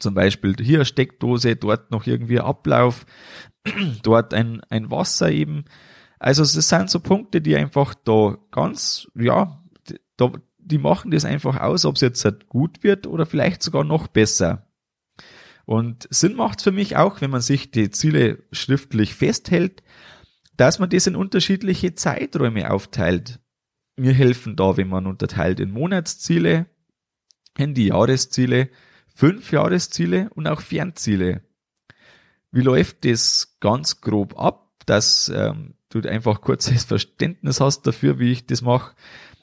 Zum 0.01 0.15
Beispiel 0.15 0.55
hier 0.61 0.85
Steckdose, 0.85 1.57
dort 1.57 1.91
noch 1.91 2.07
irgendwie 2.07 2.41
Ablauf, 2.41 3.07
dort 4.03 4.35
ein, 4.35 4.61
ein 4.69 4.91
Wasser 4.91 5.31
eben. 5.31 5.65
Also 6.19 6.43
es 6.43 6.53
sind 6.53 6.91
so 6.91 7.01
Punkte, 7.01 7.41
die 7.41 7.57
einfach 7.57 7.95
da 7.95 8.37
ganz, 8.51 9.09
ja, 9.15 9.64
da, 10.17 10.33
die 10.59 10.79
machen 10.79 11.11
das 11.11 11.25
einfach 11.25 11.61
aus, 11.61 11.85
ob 11.85 11.97
es 11.97 12.01
jetzt 12.01 12.25
halt 12.25 12.49
gut 12.49 12.83
wird 12.83 13.07
oder 13.07 13.27
vielleicht 13.27 13.63
sogar 13.63 13.85
noch 13.85 14.07
besser. 14.07 14.67
Und 15.67 16.07
Sinn 16.11 16.35
macht 16.35 16.63
für 16.63 16.73
mich 16.73 16.97
auch, 16.97 17.21
wenn 17.21 17.31
man 17.31 17.41
sich 17.41 17.71
die 17.71 17.91
Ziele 17.91 18.45
schriftlich 18.53 19.15
festhält, 19.15 19.83
dass 20.57 20.79
man 20.79 20.91
das 20.91 21.07
in 21.07 21.17
unterschiedliche 21.17 21.95
Zeiträume 21.95 22.71
aufteilt. 22.71 23.41
Mir 23.97 24.13
helfen 24.13 24.57
da, 24.57 24.77
wenn 24.77 24.89
man 24.89 25.07
unterteilt 25.07 25.61
in 25.61 25.71
Monatsziele, 25.71 26.67
in 27.57 27.75
die 27.75 27.87
Jahresziele, 27.87 28.69
fünf 29.15 29.53
Jahresziele 29.53 30.29
und 30.35 30.47
auch 30.47 30.61
Fernziele. 30.61 31.43
Wie 32.51 32.61
läuft 32.61 33.05
das 33.05 33.57
ganz 33.61 34.01
grob 34.01 34.39
ab, 34.39 34.71
dass 34.87 35.29
ähm, 35.35 35.75
du 35.89 36.01
einfach 36.01 36.41
kurzes 36.41 36.85
Verständnis 36.85 37.61
hast 37.61 37.83
dafür, 37.83 38.19
wie 38.19 38.33
ich 38.33 38.47
das 38.47 38.63
mache? 38.63 38.95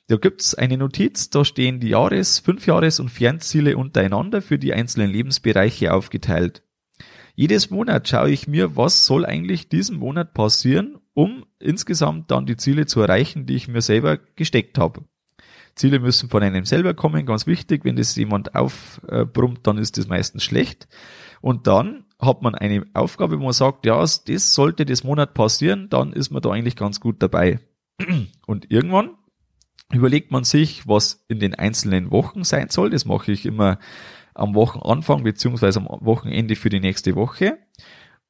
Da 0.08 0.18
gibt's 0.18 0.56
eine 0.56 0.78
Notiz, 0.78 1.30
da 1.30 1.46
stehen 1.46 1.80
die 1.80 1.90
Jahres-, 1.90 2.40
Fünfjahres- 2.40 3.00
und 3.00 3.10
Fernziele 3.10 3.78
untereinander 3.78 4.42
für 4.42 4.60
die 4.60 4.74
einzelnen 4.74 5.10
Lebensbereiche 5.10 5.94
aufgeteilt. 5.94 6.64
Jedes 7.36 7.70
Monat 7.70 8.08
schaue 8.08 8.32
ich 8.32 8.48
mir, 8.48 8.76
was 8.76 9.06
soll 9.06 9.26
eigentlich 9.26 9.70
diesen 9.70 9.98
Monat 9.98 10.34
passieren, 10.34 10.98
um 11.14 11.46
insgesamt 11.60 12.30
dann 12.30 12.46
die 12.46 12.58
Ziele 12.58 12.86
zu 12.86 13.02
erreichen, 13.02 13.46
die 13.46 13.56
ich 13.56 13.68
mir 13.68 13.82
selber 13.82 14.18
gesteckt 14.36 14.78
habe. 14.78 15.06
Ziele 15.76 16.00
müssen 16.00 16.30
von 16.30 16.44
einem 16.44 16.66
selber 16.66 16.94
kommen, 16.94 17.26
ganz 17.26 17.48
wichtig. 17.48 17.86
Wenn 17.86 17.96
das 17.96 18.16
jemand 18.16 18.56
aufbrummt, 18.56 19.66
dann 19.66 19.78
ist 19.78 19.98
das 19.98 20.08
meistens 20.08 20.44
schlecht. 20.44 20.88
Und 21.40 21.68
dann 21.68 22.06
hat 22.20 22.42
man 22.42 22.56
eine 22.56 22.86
Aufgabe, 22.94 23.40
wo 23.40 23.44
man 23.46 23.54
sagt, 23.54 23.86
ja, 23.86 24.00
das 24.00 24.54
sollte 24.54 24.86
das 24.86 25.04
Monat 25.04 25.34
passieren, 25.34 25.90
dann 25.90 26.14
ist 26.14 26.30
man 26.30 26.42
da 26.42 26.52
eigentlich 26.52 26.76
ganz 26.76 27.00
gut 27.00 27.24
dabei. 27.24 27.60
Und 28.46 28.70
irgendwann 28.70 29.12
überlegt 29.94 30.32
man 30.32 30.44
sich, 30.44 30.88
was 30.88 31.26
in 31.28 31.40
den 31.40 31.56
einzelnen 31.56 32.12
Wochen 32.12 32.44
sein 32.44 32.70
soll. 32.70 32.90
Das 32.90 33.06
mache 33.06 33.32
ich 33.32 33.46
immer 33.46 33.80
am 34.34 34.56
Wochenanfang 34.56 35.24
beziehungsweise 35.24 35.80
am 35.80 35.88
Wochenende 36.06 36.56
für 36.56 36.70
die 36.70 36.80
nächste 36.80 37.16
Woche. 37.16 37.58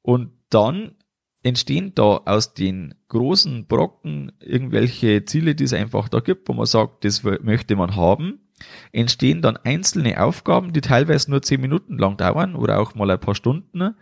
Und 0.02 0.32
dann 0.50 0.96
entstehen 1.42 1.92
da 1.94 2.22
aus 2.24 2.54
den 2.54 2.94
großen 3.08 3.66
Brocken 3.66 4.32
irgendwelche 4.40 5.24
Ziele, 5.24 5.54
die 5.54 5.64
es 5.64 5.72
einfach 5.72 6.08
da 6.08 6.20
gibt, 6.20 6.48
wo 6.48 6.52
man 6.52 6.66
sagt, 6.66 7.04
das 7.04 7.22
möchte 7.24 7.76
man 7.76 7.96
haben, 7.96 8.40
entstehen 8.92 9.42
dann 9.42 9.56
einzelne 9.56 10.22
Aufgaben, 10.22 10.72
die 10.72 10.80
teilweise 10.80 11.30
nur 11.30 11.42
zehn 11.42 11.60
Minuten 11.60 11.98
lang 11.98 12.16
dauern 12.16 12.54
oder 12.54 12.78
auch 12.80 12.94
mal 12.94 13.10
ein 13.10 13.20
paar 13.20 13.34
Stunden 13.34 13.94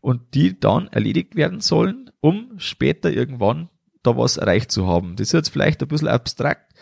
und 0.00 0.34
die 0.34 0.58
dann 0.58 0.88
erledigt 0.88 1.36
werden 1.36 1.60
sollen, 1.60 2.10
um 2.20 2.52
später 2.56 3.10
irgendwann 3.10 3.68
da 4.02 4.16
was 4.16 4.36
erreicht 4.36 4.70
zu 4.70 4.86
haben. 4.86 5.16
Das 5.16 5.28
ist 5.28 5.32
jetzt 5.32 5.48
vielleicht 5.50 5.82
ein 5.82 5.88
bisschen 5.88 6.08
abstrakt, 6.08 6.74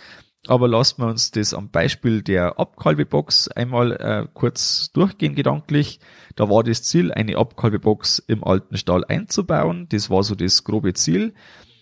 aber 0.46 0.68
lassen 0.68 1.02
wir 1.02 1.08
uns 1.08 1.30
das 1.30 1.54
am 1.54 1.70
Beispiel 1.70 2.22
der 2.22 2.58
Abkalbebox 2.58 3.48
einmal 3.48 3.92
äh, 3.92 4.26
kurz 4.34 4.90
durchgehen 4.92 5.34
gedanklich. 5.34 6.00
Da 6.36 6.48
war 6.50 6.62
das 6.62 6.82
Ziel, 6.82 7.12
eine 7.12 7.36
Abkalbebox 7.36 8.18
im 8.26 8.44
alten 8.44 8.76
Stall 8.76 9.04
einzubauen. 9.04 9.86
Das 9.90 10.10
war 10.10 10.22
so 10.22 10.34
das 10.34 10.64
grobe 10.64 10.94
Ziel. 10.94 11.34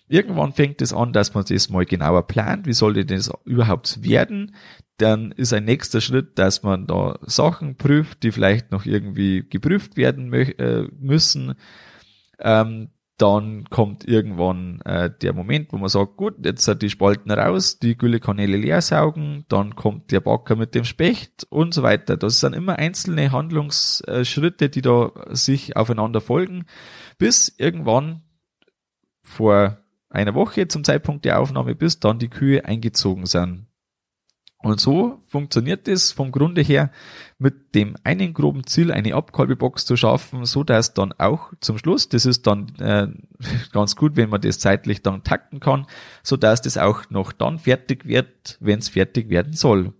Irgendwann 0.09 0.53
fängt 0.53 0.83
es 0.83 0.93
an, 0.93 1.13
dass 1.13 1.35
man 1.35 1.45
das 1.49 1.71
mal 1.71 1.85
genauer 1.87 2.27
plant. 2.27 2.67
Wie 2.67 2.75
sollte 2.75 3.07
das 3.07 3.31
überhaupt 3.45 4.05
werden? 4.05 4.55
Dann 4.99 5.33
ist 5.33 5.53
ein 5.53 5.65
nächster 5.65 6.01
Schritt, 6.01 6.39
dass 6.39 6.63
man 6.63 6.87
da 6.87 7.19
Sachen 7.23 7.77
prüft, 7.77 8.23
die 8.23 8.31
vielleicht 8.31 8.71
noch 8.71 8.85
irgendwie 8.85 9.43
geprüft 9.49 9.97
werden 9.97 10.33
äh, 10.33 10.87
müssen. 10.99 11.55
Ähm, 12.39 12.91
dann 13.23 13.71
kommt 13.71 14.09
irgendwann 14.09 14.81
äh, 14.81 15.09
der 15.09 15.33
Moment, 15.33 15.73
wo 15.73 15.79
man 15.79 15.89
sagt, 15.89 16.17
gut, 16.17 16.45
jetzt 16.45 16.65
sind 16.65 16.83
die 16.83 16.91
Spalten 16.91 17.31
raus, 17.31 17.79
die 17.79 17.97
Güllekanäle 17.97 18.57
leer 18.57 18.83
saugen, 18.83 19.45
dann 19.49 19.77
kommt 19.77 20.11
der 20.11 20.19
Backer 20.19 20.57
mit 20.57 20.75
dem 20.75 20.83
Specht 20.83 21.47
und 21.49 21.73
so 21.73 21.85
weiter. 21.85 22.17
Das 22.17 22.41
sind 22.41 22.53
immer 22.53 22.81
einzelne 22.81 23.31
Handlungsschritte, 23.31 24.71
die 24.71 24.83
da 24.83 25.13
sich 25.31 25.77
aufeinander 25.77 26.21
folgen, 26.21 26.65
bis 27.17 27.55
irgendwann 27.59 28.23
vor 29.23 29.79
einer 30.11 30.35
Woche 30.35 30.67
zum 30.67 30.83
Zeitpunkt 30.83 31.25
der 31.25 31.39
Aufnahme, 31.39 31.77
bis 31.77 32.01
dann 32.01 32.19
die 32.19 32.29
Kühe 32.29 32.65
eingezogen 32.65 33.27
sind. 33.27 33.69
Und 34.63 34.81
so 34.81 35.21
funktioniert 35.27 35.89
es 35.89 36.13
vom 36.13 36.31
Grunde 36.31 36.63
her 36.63 36.93
mit 37.39 37.75
dem 37.75 37.97
einen 38.05 38.33
groben 38.33 38.65
Ziel, 38.65 38.93
eine 38.93 39.15
Abkalbebox 39.15 39.85
zu 39.85 39.97
schaffen, 39.97 40.45
so 40.45 40.63
dass 40.63 40.95
dann 40.95 41.13
auch 41.19 41.53
zum 41.61 41.79
Schluss, 41.79 42.09
das 42.09 42.27
ist 42.27 42.47
dann 42.47 42.69
äh, 42.79 43.09
ganz 43.73 43.97
gut, 43.97 44.15
wenn 44.15 44.31
man 44.31 44.41
das 44.41 44.61
zeitlich 44.61 45.03
dann 45.03 45.25
takten 45.25 45.59
kann, 45.59 45.87
so 46.23 46.37
dass 46.37 46.63
das 46.63 46.79
auch 46.79 47.11
noch 47.11 47.33
dann 47.33 47.59
fertig 47.59 48.07
wird, 48.07 48.57
wenn 48.61 48.79
es 48.79 48.89
fertig 48.89 49.29
werden 49.31 49.53
soll. 49.53 49.93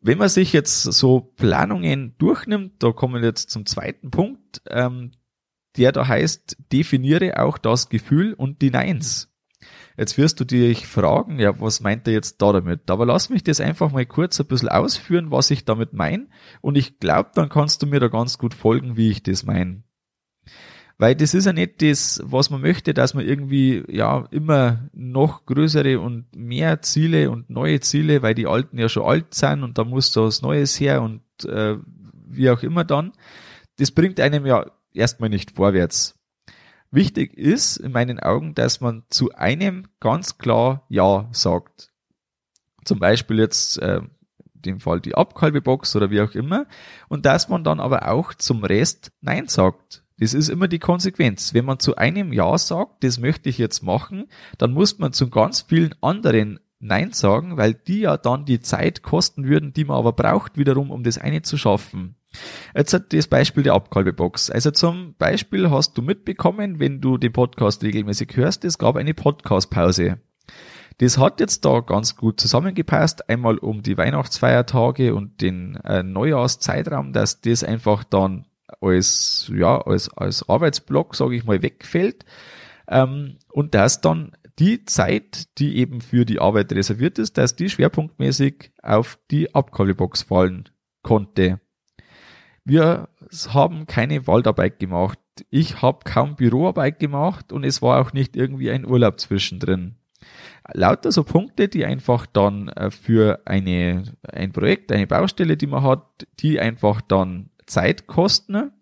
Wenn 0.00 0.18
man 0.18 0.28
sich 0.28 0.52
jetzt 0.52 0.82
so 0.82 1.20
Planungen 1.20 2.16
durchnimmt, 2.18 2.82
da 2.82 2.90
kommen 2.90 3.22
wir 3.22 3.28
jetzt 3.28 3.50
zum 3.50 3.64
zweiten 3.66 4.10
Punkt, 4.10 4.60
ähm, 4.68 5.12
der 5.76 5.92
da 5.92 6.08
heißt, 6.08 6.56
definiere 6.72 7.40
auch 7.40 7.58
das 7.58 7.88
Gefühl 7.88 8.32
und 8.34 8.60
die 8.60 8.70
Neins. 8.70 9.32
Jetzt 9.96 10.18
wirst 10.18 10.40
du 10.40 10.44
dich 10.44 10.86
fragen, 10.86 11.38
ja, 11.38 11.58
was 11.60 11.80
meint 11.80 12.06
er 12.06 12.12
jetzt 12.12 12.42
da 12.42 12.52
damit? 12.52 12.90
Aber 12.90 13.06
lass 13.06 13.30
mich 13.30 13.42
das 13.42 13.60
einfach 13.60 13.90
mal 13.90 14.04
kurz 14.04 14.38
ein 14.38 14.46
bisschen 14.46 14.68
ausführen, 14.68 15.30
was 15.30 15.50
ich 15.50 15.64
damit 15.64 15.94
meine. 15.94 16.26
Und 16.60 16.76
ich 16.76 16.98
glaube, 16.98 17.30
dann 17.34 17.48
kannst 17.48 17.82
du 17.82 17.86
mir 17.86 18.00
da 18.00 18.08
ganz 18.08 18.36
gut 18.36 18.52
folgen, 18.52 18.96
wie 18.96 19.10
ich 19.10 19.22
das 19.22 19.44
meine. 19.44 19.82
Weil 20.98 21.14
das 21.14 21.34
ist 21.34 21.44
ja 21.44 21.52
nicht 21.52 21.82
das, 21.82 22.22
was 22.24 22.48
man 22.48 22.62
möchte, 22.62 22.94
dass 22.94 23.12
man 23.12 23.26
irgendwie, 23.26 23.84
ja, 23.88 24.26
immer 24.30 24.88
noch 24.92 25.44
größere 25.44 26.00
und 26.00 26.34
mehr 26.34 26.80
Ziele 26.80 27.30
und 27.30 27.50
neue 27.50 27.80
Ziele, 27.80 28.22
weil 28.22 28.34
die 28.34 28.46
alten 28.46 28.78
ja 28.78 28.88
schon 28.88 29.04
alt 29.04 29.34
sind 29.34 29.62
und 29.62 29.76
da 29.76 29.84
muss 29.84 30.12
da 30.12 30.22
was 30.22 30.40
Neues 30.40 30.80
her 30.80 31.02
und 31.02 31.22
äh, 31.44 31.76
wie 32.26 32.50
auch 32.50 32.62
immer 32.62 32.84
dann. 32.84 33.12
Das 33.78 33.90
bringt 33.90 34.20
einem 34.20 34.46
ja 34.46 34.70
erstmal 34.94 35.28
nicht 35.28 35.50
vorwärts. 35.52 36.15
Wichtig 36.90 37.36
ist 37.36 37.76
in 37.76 37.92
meinen 37.92 38.20
Augen, 38.20 38.54
dass 38.54 38.80
man 38.80 39.04
zu 39.10 39.32
einem 39.32 39.88
ganz 40.00 40.38
klar 40.38 40.84
Ja 40.88 41.28
sagt. 41.32 41.92
Zum 42.84 42.98
Beispiel 42.98 43.38
jetzt 43.38 43.78
äh, 43.78 43.98
in 43.98 44.62
dem 44.62 44.80
Fall 44.80 45.00
die 45.00 45.14
Abkalbebox 45.14 45.96
oder 45.96 46.10
wie 46.10 46.20
auch 46.20 46.34
immer. 46.34 46.66
Und 47.08 47.26
dass 47.26 47.48
man 47.48 47.64
dann 47.64 47.80
aber 47.80 48.08
auch 48.10 48.34
zum 48.34 48.64
Rest 48.64 49.12
Nein 49.20 49.48
sagt. 49.48 50.04
Das 50.18 50.32
ist 50.32 50.48
immer 50.48 50.68
die 50.68 50.78
Konsequenz. 50.78 51.52
Wenn 51.52 51.66
man 51.66 51.78
zu 51.78 51.96
einem 51.96 52.32
Ja 52.32 52.56
sagt, 52.56 53.04
das 53.04 53.18
möchte 53.18 53.48
ich 53.48 53.58
jetzt 53.58 53.82
machen, 53.82 54.28
dann 54.56 54.72
muss 54.72 54.98
man 54.98 55.12
zu 55.12 55.28
ganz 55.28 55.62
vielen 55.62 55.94
anderen 56.00 56.58
Nein 56.78 57.12
sagen, 57.12 57.56
weil 57.56 57.74
die 57.74 58.00
ja 58.00 58.16
dann 58.16 58.44
die 58.44 58.60
Zeit 58.60 59.02
kosten 59.02 59.46
würden, 59.46 59.72
die 59.72 59.84
man 59.84 59.96
aber 59.96 60.12
braucht 60.12 60.56
wiederum, 60.56 60.90
um 60.90 61.02
das 61.02 61.18
eine 61.18 61.42
zu 61.42 61.56
schaffen. 61.58 62.15
Jetzt 62.74 62.92
hat 62.92 63.12
das 63.12 63.26
Beispiel 63.26 63.62
der 63.62 63.74
Abkalbebox. 63.74 64.50
Also 64.50 64.70
zum 64.70 65.14
Beispiel 65.18 65.70
hast 65.70 65.96
du 65.96 66.02
mitbekommen, 66.02 66.78
wenn 66.78 67.00
du 67.00 67.18
den 67.18 67.32
Podcast 67.32 67.82
regelmäßig 67.82 68.36
hörst, 68.36 68.64
es 68.64 68.78
gab 68.78 68.96
eine 68.96 69.14
Podcastpause. 69.14 70.18
Das 70.98 71.18
hat 71.18 71.40
jetzt 71.40 71.64
da 71.64 71.80
ganz 71.80 72.16
gut 72.16 72.40
zusammengepasst, 72.40 73.28
einmal 73.28 73.58
um 73.58 73.82
die 73.82 73.98
Weihnachtsfeiertage 73.98 75.14
und 75.14 75.42
den 75.42 75.76
äh, 75.84 76.02
Neujahrszeitraum, 76.02 77.12
dass 77.12 77.42
das 77.42 77.62
einfach 77.62 78.02
dann 78.04 78.46
als, 78.80 79.50
ja, 79.54 79.80
als, 79.82 80.08
als 80.16 80.48
Arbeitsblock, 80.48 81.14
sage 81.14 81.36
ich 81.36 81.44
mal, 81.44 81.62
wegfällt. 81.62 82.24
Ähm, 82.88 83.36
und 83.52 83.74
dass 83.74 84.00
dann 84.00 84.32
die 84.58 84.84
Zeit, 84.84 85.58
die 85.58 85.76
eben 85.76 86.00
für 86.00 86.24
die 86.24 86.40
Arbeit 86.40 86.72
reserviert 86.72 87.18
ist, 87.18 87.36
dass 87.36 87.56
die 87.56 87.68
schwerpunktmäßig 87.68 88.72
auf 88.82 89.18
die 89.30 89.54
Abkabelbox 89.54 90.22
fallen 90.22 90.70
konnte. 91.02 91.60
Wir 92.66 93.08
haben 93.50 93.86
keine 93.86 94.26
Waldarbeit 94.26 94.80
gemacht. 94.80 95.20
Ich 95.50 95.82
habe 95.82 96.00
kaum 96.04 96.34
Büroarbeit 96.34 96.98
gemacht 96.98 97.52
und 97.52 97.62
es 97.62 97.80
war 97.80 98.00
auch 98.00 98.12
nicht 98.12 98.34
irgendwie 98.34 98.72
ein 98.72 98.84
Urlaub 98.84 99.20
zwischendrin. 99.20 99.94
Lauter 100.72 101.12
so 101.12 101.22
Punkte, 101.22 101.68
die 101.68 101.84
einfach 101.84 102.26
dann 102.26 102.66
äh, 102.70 102.90
für 102.90 103.40
eine, 103.44 104.02
ein 104.24 104.52
Projekt, 104.52 104.90
eine 104.90 105.06
Baustelle, 105.06 105.56
die 105.56 105.68
man 105.68 105.84
hat, 105.84 106.26
die 106.40 106.58
einfach 106.58 107.00
dann 107.02 107.50
Zeit 107.66 108.08
kosten, 108.08 108.72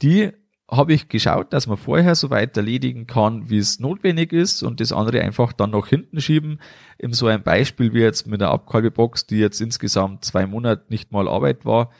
die 0.00 0.30
habe 0.70 0.92
ich 0.92 1.08
geschaut, 1.08 1.52
dass 1.52 1.66
man 1.66 1.76
vorher 1.76 2.14
so 2.14 2.30
weit 2.30 2.56
erledigen 2.56 3.08
kann, 3.08 3.50
wie 3.50 3.58
es 3.58 3.80
notwendig 3.80 4.32
ist 4.32 4.62
und 4.62 4.78
das 4.78 4.92
andere 4.92 5.22
einfach 5.22 5.52
dann 5.52 5.70
noch 5.70 5.88
hinten 5.88 6.20
schieben. 6.20 6.60
In 6.98 7.12
so 7.14 7.26
ein 7.26 7.42
Beispiel 7.42 7.92
wie 7.92 8.02
jetzt 8.02 8.28
mit 8.28 8.40
der 8.40 8.50
Abkalbebox, 8.50 9.26
die 9.26 9.38
jetzt 9.38 9.60
insgesamt 9.60 10.24
zwei 10.24 10.46
Monate 10.46 10.84
nicht 10.88 11.10
mal 11.10 11.26
Arbeit 11.26 11.64
war, 11.64 11.90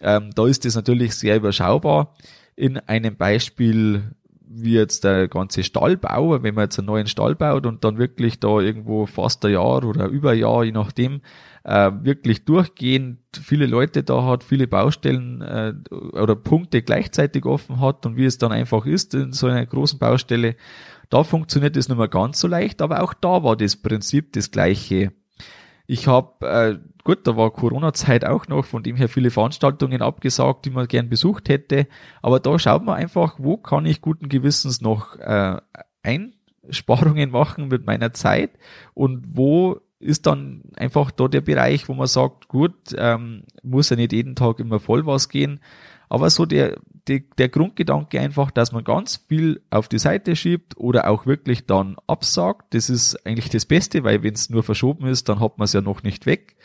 ähm, 0.00 0.30
da 0.34 0.46
ist 0.46 0.64
das 0.64 0.74
natürlich 0.74 1.14
sehr 1.14 1.36
überschaubar. 1.36 2.14
In 2.56 2.78
einem 2.78 3.16
Beispiel 3.16 4.14
wie 4.56 4.74
jetzt 4.74 5.04
der 5.04 5.28
ganze 5.28 5.64
Stallbau, 5.64 6.42
wenn 6.42 6.54
man 6.54 6.64
jetzt 6.64 6.78
einen 6.78 6.86
neuen 6.86 7.06
Stall 7.06 7.34
baut 7.34 7.66
und 7.66 7.82
dann 7.82 7.98
wirklich 7.98 8.38
da 8.38 8.60
irgendwo 8.60 9.06
fast 9.06 9.44
ein 9.44 9.52
Jahr 9.52 9.84
oder 9.84 10.06
über 10.06 10.30
ein 10.30 10.38
Jahr, 10.38 10.64
je 10.64 10.72
nachdem, 10.72 11.22
äh, 11.64 11.90
wirklich 12.02 12.44
durchgehend 12.44 13.18
viele 13.32 13.66
Leute 13.66 14.02
da 14.04 14.24
hat, 14.24 14.44
viele 14.44 14.68
Baustellen 14.68 15.40
äh, 15.40 15.74
oder 15.90 16.36
Punkte 16.36 16.82
gleichzeitig 16.82 17.46
offen 17.46 17.80
hat 17.80 18.06
und 18.06 18.16
wie 18.16 18.26
es 18.26 18.38
dann 18.38 18.52
einfach 18.52 18.86
ist 18.86 19.14
in 19.14 19.32
so 19.32 19.46
einer 19.46 19.66
großen 19.66 19.98
Baustelle, 19.98 20.56
da 21.10 21.24
funktioniert 21.24 21.76
das 21.76 21.88
nicht 21.88 21.98
mehr 21.98 22.08
ganz 22.08 22.38
so 22.38 22.48
leicht, 22.48 22.82
aber 22.82 23.02
auch 23.02 23.14
da 23.14 23.42
war 23.42 23.56
das 23.56 23.76
Prinzip 23.76 24.32
das 24.34 24.50
gleiche. 24.50 25.12
Ich 25.86 26.06
habe, 26.06 26.46
äh, 26.46 26.78
gut, 27.04 27.26
da 27.26 27.36
war 27.36 27.52
Corona-Zeit 27.52 28.24
auch 28.24 28.48
noch, 28.48 28.64
von 28.64 28.82
dem 28.82 28.96
her 28.96 29.08
viele 29.08 29.30
Veranstaltungen 29.30 30.02
abgesagt, 30.02 30.64
die 30.64 30.70
man 30.70 30.88
gern 30.88 31.08
besucht 31.08 31.48
hätte. 31.48 31.86
Aber 32.22 32.40
da 32.40 32.58
schaut 32.58 32.84
man 32.84 32.96
einfach, 32.96 33.36
wo 33.38 33.56
kann 33.58 33.86
ich 33.86 34.00
guten 34.00 34.28
Gewissens 34.28 34.80
noch 34.80 35.16
äh, 35.18 35.58
Einsparungen 36.02 37.30
machen 37.30 37.68
mit 37.68 37.86
meiner 37.86 38.12
Zeit 38.12 38.50
und 38.94 39.36
wo 39.36 39.80
ist 40.00 40.26
dann 40.26 40.62
einfach 40.76 41.10
da 41.10 41.28
der 41.28 41.40
Bereich, 41.40 41.88
wo 41.88 41.94
man 41.94 42.06
sagt, 42.06 42.48
gut, 42.48 42.74
ähm, 42.96 43.44
muss 43.62 43.90
ja 43.90 43.96
nicht 43.96 44.12
jeden 44.12 44.34
Tag 44.34 44.58
immer 44.58 44.80
voll 44.80 45.06
was 45.06 45.28
gehen, 45.28 45.60
aber 46.08 46.30
so 46.30 46.46
der, 46.46 46.78
der, 47.08 47.20
der 47.38 47.48
Grundgedanke 47.48 48.20
einfach, 48.20 48.50
dass 48.50 48.72
man 48.72 48.84
ganz 48.84 49.16
viel 49.28 49.62
auf 49.70 49.88
die 49.88 49.98
Seite 49.98 50.36
schiebt 50.36 50.76
oder 50.76 51.08
auch 51.08 51.26
wirklich 51.26 51.66
dann 51.66 51.96
absagt, 52.06 52.74
das 52.74 52.90
ist 52.90 53.26
eigentlich 53.26 53.50
das 53.50 53.66
Beste, 53.66 54.04
weil 54.04 54.22
wenn 54.22 54.34
es 54.34 54.50
nur 54.50 54.62
verschoben 54.62 55.06
ist, 55.06 55.28
dann 55.28 55.40
hat 55.40 55.58
man 55.58 55.64
es 55.64 55.72
ja 55.72 55.80
noch 55.80 56.02
nicht 56.02 56.26
weg. 56.26 56.56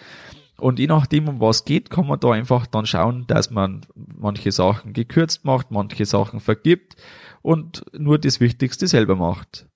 Und 0.59 0.79
je 0.79 0.87
nachdem, 0.87 1.27
um 1.27 1.39
was 1.39 1.65
geht, 1.65 1.89
kann 1.89 2.07
man 2.07 2.19
da 2.19 2.31
einfach 2.31 2.67
dann 2.67 2.85
schauen, 2.85 3.25
dass 3.27 3.49
man 3.49 3.81
manche 3.95 4.51
Sachen 4.51 4.93
gekürzt 4.93 5.45
macht, 5.45 5.71
manche 5.71 6.05
Sachen 6.05 6.39
vergibt 6.39 6.95
und 7.41 7.83
nur 7.97 8.19
das 8.19 8.39
Wichtigste 8.39 8.87
selber 8.87 9.15
macht. 9.15 9.67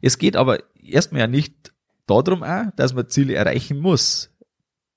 Es 0.00 0.18
geht 0.18 0.36
aber 0.36 0.58
erstmal 0.82 1.22
ja 1.22 1.26
nicht 1.26 1.72
darum 2.06 2.42
auch, 2.42 2.70
dass 2.76 2.94
man 2.94 3.08
Ziele 3.08 3.34
erreichen 3.34 3.78
muss. 3.78 4.30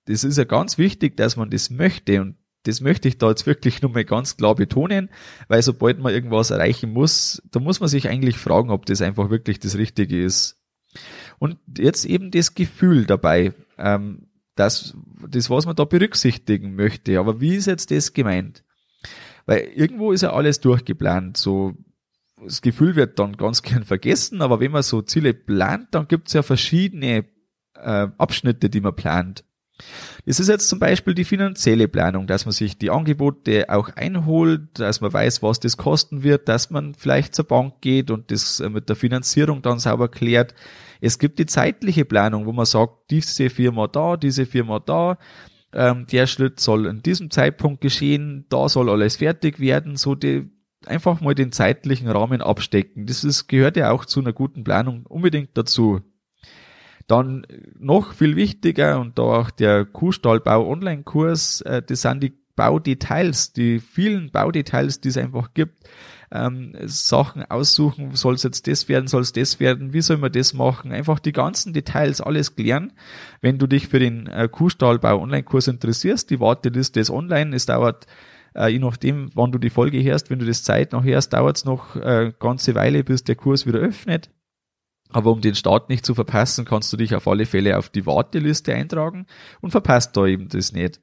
Das 0.05 0.23
ist 0.23 0.37
ja 0.37 0.45
ganz 0.45 0.77
wichtig, 0.77 1.17
dass 1.17 1.35
man 1.35 1.49
das 1.49 1.69
möchte 1.69 2.21
und 2.21 2.35
das 2.63 2.81
möchte 2.81 3.07
ich 3.07 3.17
da 3.17 3.29
jetzt 3.29 3.45
wirklich 3.45 3.81
nur 3.81 3.91
mal 3.91 4.03
ganz 4.03 4.35
klar 4.35 4.55
betonen, 4.55 5.09
weil 5.47 5.61
sobald 5.61 5.99
man 5.99 6.13
irgendwas 6.13 6.51
erreichen 6.51 6.91
muss, 6.91 7.41
da 7.51 7.59
muss 7.59 7.79
man 7.79 7.87
sich 7.87 8.09
eigentlich 8.09 8.37
fragen, 8.37 8.71
ob 8.71 8.85
das 8.85 9.01
einfach 9.01 9.29
wirklich 9.29 9.59
das 9.59 9.77
Richtige 9.77 10.21
ist. 10.21 10.57
Und 11.39 11.57
jetzt 11.77 12.05
eben 12.05 12.31
das 12.31 12.55
Gefühl 12.55 13.05
dabei, 13.05 13.53
ähm, 13.77 14.26
das, 14.59 14.95
das, 15.29 15.49
was 15.49 15.65
man 15.65 15.75
da 15.75 15.85
berücksichtigen 15.85 16.75
möchte. 16.75 17.19
Aber 17.19 17.39
wie 17.41 17.55
ist 17.55 17.67
jetzt 17.67 17.91
das 17.91 18.13
gemeint? 18.13 18.63
Weil 19.45 19.61
irgendwo 19.75 20.11
ist 20.11 20.21
ja 20.21 20.33
alles 20.33 20.59
durchgeplant. 20.59 21.37
So, 21.37 21.75
das 22.43 22.61
Gefühl 22.61 22.95
wird 22.95 23.19
dann 23.19 23.37
ganz 23.37 23.61
gern 23.63 23.83
vergessen, 23.83 24.41
aber 24.41 24.59
wenn 24.59 24.71
man 24.71 24.83
so 24.83 25.01
Ziele 25.01 25.33
plant, 25.33 25.87
dann 25.91 26.07
gibt 26.07 26.27
es 26.27 26.33
ja 26.33 26.43
verschiedene 26.43 27.25
äh, 27.75 28.07
Abschnitte, 28.17 28.69
die 28.69 28.81
man 28.81 28.95
plant. 28.95 29.43
Das 30.25 30.39
ist 30.39 30.49
jetzt 30.49 30.69
zum 30.69 30.79
Beispiel 30.79 31.13
die 31.13 31.23
finanzielle 31.23 31.87
Planung, 31.87 32.27
dass 32.27 32.45
man 32.45 32.51
sich 32.51 32.77
die 32.77 32.89
Angebote 32.89 33.65
auch 33.69 33.89
einholt, 33.95 34.67
dass 34.73 35.01
man 35.01 35.13
weiß, 35.13 35.43
was 35.43 35.59
das 35.59 35.77
kosten 35.77 36.23
wird, 36.23 36.49
dass 36.49 36.69
man 36.71 36.95
vielleicht 36.95 37.35
zur 37.35 37.45
Bank 37.45 37.75
geht 37.81 38.11
und 38.11 38.31
das 38.31 38.59
äh, 38.59 38.69
mit 38.69 38.89
der 38.89 38.95
Finanzierung 38.95 39.61
dann 39.61 39.79
sauber 39.79 40.09
klärt. 40.09 40.53
Es 41.01 41.19
gibt 41.19 41.39
die 41.39 41.45
zeitliche 41.45 42.05
Planung, 42.05 42.45
wo 42.45 42.51
man 42.51 42.65
sagt, 42.65 43.11
diese 43.11 43.49
Firma 43.49 43.87
da, 43.87 44.17
diese 44.17 44.45
Firma 44.45 44.79
da, 44.79 45.17
ähm, 45.73 46.05
der 46.07 46.27
Schritt 46.27 46.59
soll 46.59 46.85
in 46.85 47.01
diesem 47.01 47.29
Zeitpunkt 47.29 47.81
geschehen, 47.81 48.45
da 48.49 48.69
soll 48.69 48.89
alles 48.89 49.17
fertig 49.17 49.59
werden, 49.59 49.97
so 49.97 50.15
die, 50.15 50.49
einfach 50.85 51.21
mal 51.21 51.35
den 51.35 51.51
zeitlichen 51.51 52.07
Rahmen 52.09 52.41
abstecken. 52.41 53.05
Das 53.05 53.23
ist, 53.23 53.47
gehört 53.47 53.77
ja 53.77 53.91
auch 53.91 54.05
zu 54.05 54.19
einer 54.19 54.33
guten 54.33 54.63
Planung 54.63 55.05
unbedingt 55.05 55.51
dazu. 55.55 56.01
Dann 57.07 57.45
noch 57.77 58.13
viel 58.13 58.35
wichtiger 58.35 58.99
und 58.99 59.17
da 59.17 59.23
auch 59.23 59.49
der 59.49 59.85
Kuhstallbau 59.85 60.67
Online-Kurs, 60.67 61.61
äh, 61.61 61.81
das 61.81 62.01
sind 62.01 62.21
die 62.23 62.33
Baudetails, 62.55 63.53
die 63.53 63.79
vielen 63.79 64.31
Baudetails, 64.31 64.99
die 64.99 65.09
es 65.09 65.17
einfach 65.17 65.53
gibt. 65.53 65.87
Ähm, 66.29 66.75
Sachen 66.85 67.49
aussuchen, 67.49 68.13
soll 68.15 68.35
es 68.35 68.43
jetzt 68.43 68.67
das 68.67 68.89
werden, 68.89 69.07
soll 69.07 69.21
es 69.21 69.31
das 69.31 69.61
werden, 69.61 69.93
wie 69.93 70.01
soll 70.01 70.17
man 70.17 70.31
das 70.31 70.53
machen, 70.53 70.91
einfach 70.91 71.19
die 71.19 71.31
ganzen 71.31 71.71
Details 71.71 72.19
alles 72.19 72.55
klären. 72.55 72.91
Wenn 73.39 73.57
du 73.57 73.67
dich 73.67 73.87
für 73.87 73.99
den 73.99 74.27
äh, 74.27 74.49
Kuhstallbau 74.51 75.21
Online-Kurs 75.21 75.67
interessierst, 75.67 76.29
die 76.29 76.41
Warteliste 76.41 76.99
ist 76.99 77.09
online, 77.09 77.55
es 77.55 77.65
dauert 77.65 78.07
äh, 78.57 78.69
je 78.69 78.79
nachdem, 78.79 79.29
wann 79.35 79.51
du 79.51 79.59
die 79.59 79.69
Folge 79.69 80.03
hörst, 80.03 80.29
wenn 80.29 80.39
du 80.39 80.45
das 80.45 80.63
Zeit 80.63 80.91
noch 80.91 81.03
hörst, 81.03 81.33
dauert 81.33 81.57
es 81.57 81.65
noch 81.65 81.95
äh, 81.95 82.33
ganze 82.39 82.75
Weile, 82.75 83.03
bis 83.03 83.23
der 83.23 83.35
Kurs 83.35 83.65
wieder 83.65 83.79
öffnet. 83.79 84.31
Aber 85.09 85.31
um 85.31 85.39
den 85.39 85.55
Start 85.55 85.89
nicht 85.89 86.05
zu 86.05 86.15
verpassen, 86.15 86.65
kannst 86.65 86.91
du 86.91 86.97
dich 86.97 87.15
auf 87.15 87.27
alle 87.27 87.45
Fälle 87.45 87.77
auf 87.77 87.89
die 87.89 88.05
Warteliste 88.05 88.73
eintragen 88.73 89.25
und 89.61 89.71
verpasst 89.71 90.17
da 90.17 90.25
eben 90.25 90.49
das 90.49 90.73
nicht. 90.73 90.99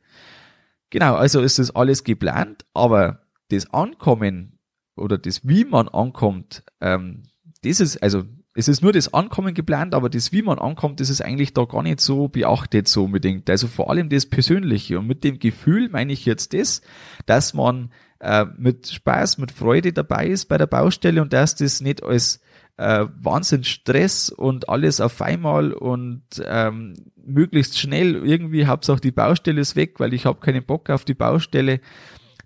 Genau, 0.90 1.14
also 1.14 1.40
ist 1.40 1.58
das 1.58 1.74
alles 1.74 2.04
geplant, 2.04 2.66
aber 2.74 3.22
das 3.50 3.72
Ankommen 3.72 4.58
oder 4.96 5.18
das, 5.18 5.46
wie 5.46 5.64
man 5.64 5.88
ankommt, 5.88 6.64
ähm, 6.80 7.24
das 7.62 7.80
ist, 7.80 8.02
also 8.02 8.24
es 8.54 8.68
ist 8.68 8.83
nur 8.83 8.92
das 8.92 9.12
Ankommen 9.12 9.52
geplant, 9.52 9.94
aber 9.94 10.09
das, 10.09 10.30
wie 10.30 10.42
man 10.42 10.59
ankommt, 10.59 11.00
das 11.00 11.11
ist 11.11 11.20
eigentlich 11.20 11.54
da 11.54 11.64
gar 11.64 11.83
nicht 11.83 12.00
so 12.00 12.28
beachtet 12.28 12.87
so 12.87 13.04
unbedingt. 13.04 13.50
Also 13.50 13.66
vor 13.66 13.90
allem 13.90 14.09
das 14.09 14.26
Persönliche. 14.26 15.00
Und 15.00 15.09
mit 15.09 15.24
dem 15.24 15.40
Gefühl 15.40 15.88
meine 15.88 16.12
ich 16.12 16.24
jetzt 16.24 16.54
das, 16.54 16.80
dass 17.26 17.52
man 17.52 17.90
äh, 18.20 18.46
mit 18.57 18.87
Spaß, 18.87 19.38
mit 19.38 19.50
Freude 19.50 19.92
dabei 19.92 20.28
ist 20.28 20.46
bei 20.46 20.57
der 20.57 20.68
Baustelle 20.68 21.20
und 21.20 21.33
dass 21.33 21.57
das 21.57 21.80
nicht 21.80 22.04
als 22.04 22.40
äh, 22.76 23.07
Wahnsinn 23.20 23.64
Stress 23.64 24.30
und 24.30 24.68
alles 24.68 25.00
auf 25.00 25.20
einmal 25.20 25.72
und 25.72 26.22
ähm, 26.44 26.94
möglichst 27.16 27.78
schnell 27.78 28.24
irgendwie 28.24 28.66
Hauptsache 28.66 29.00
die 29.00 29.12
Baustelle 29.12 29.61
ist 29.61 29.74
weg, 29.74 29.98
weil 29.98 30.14
ich 30.14 30.26
habe 30.26 30.40
keinen 30.40 30.64
Bock 30.64 30.90
auf 30.90 31.04
die 31.04 31.14
Baustelle. 31.14 31.80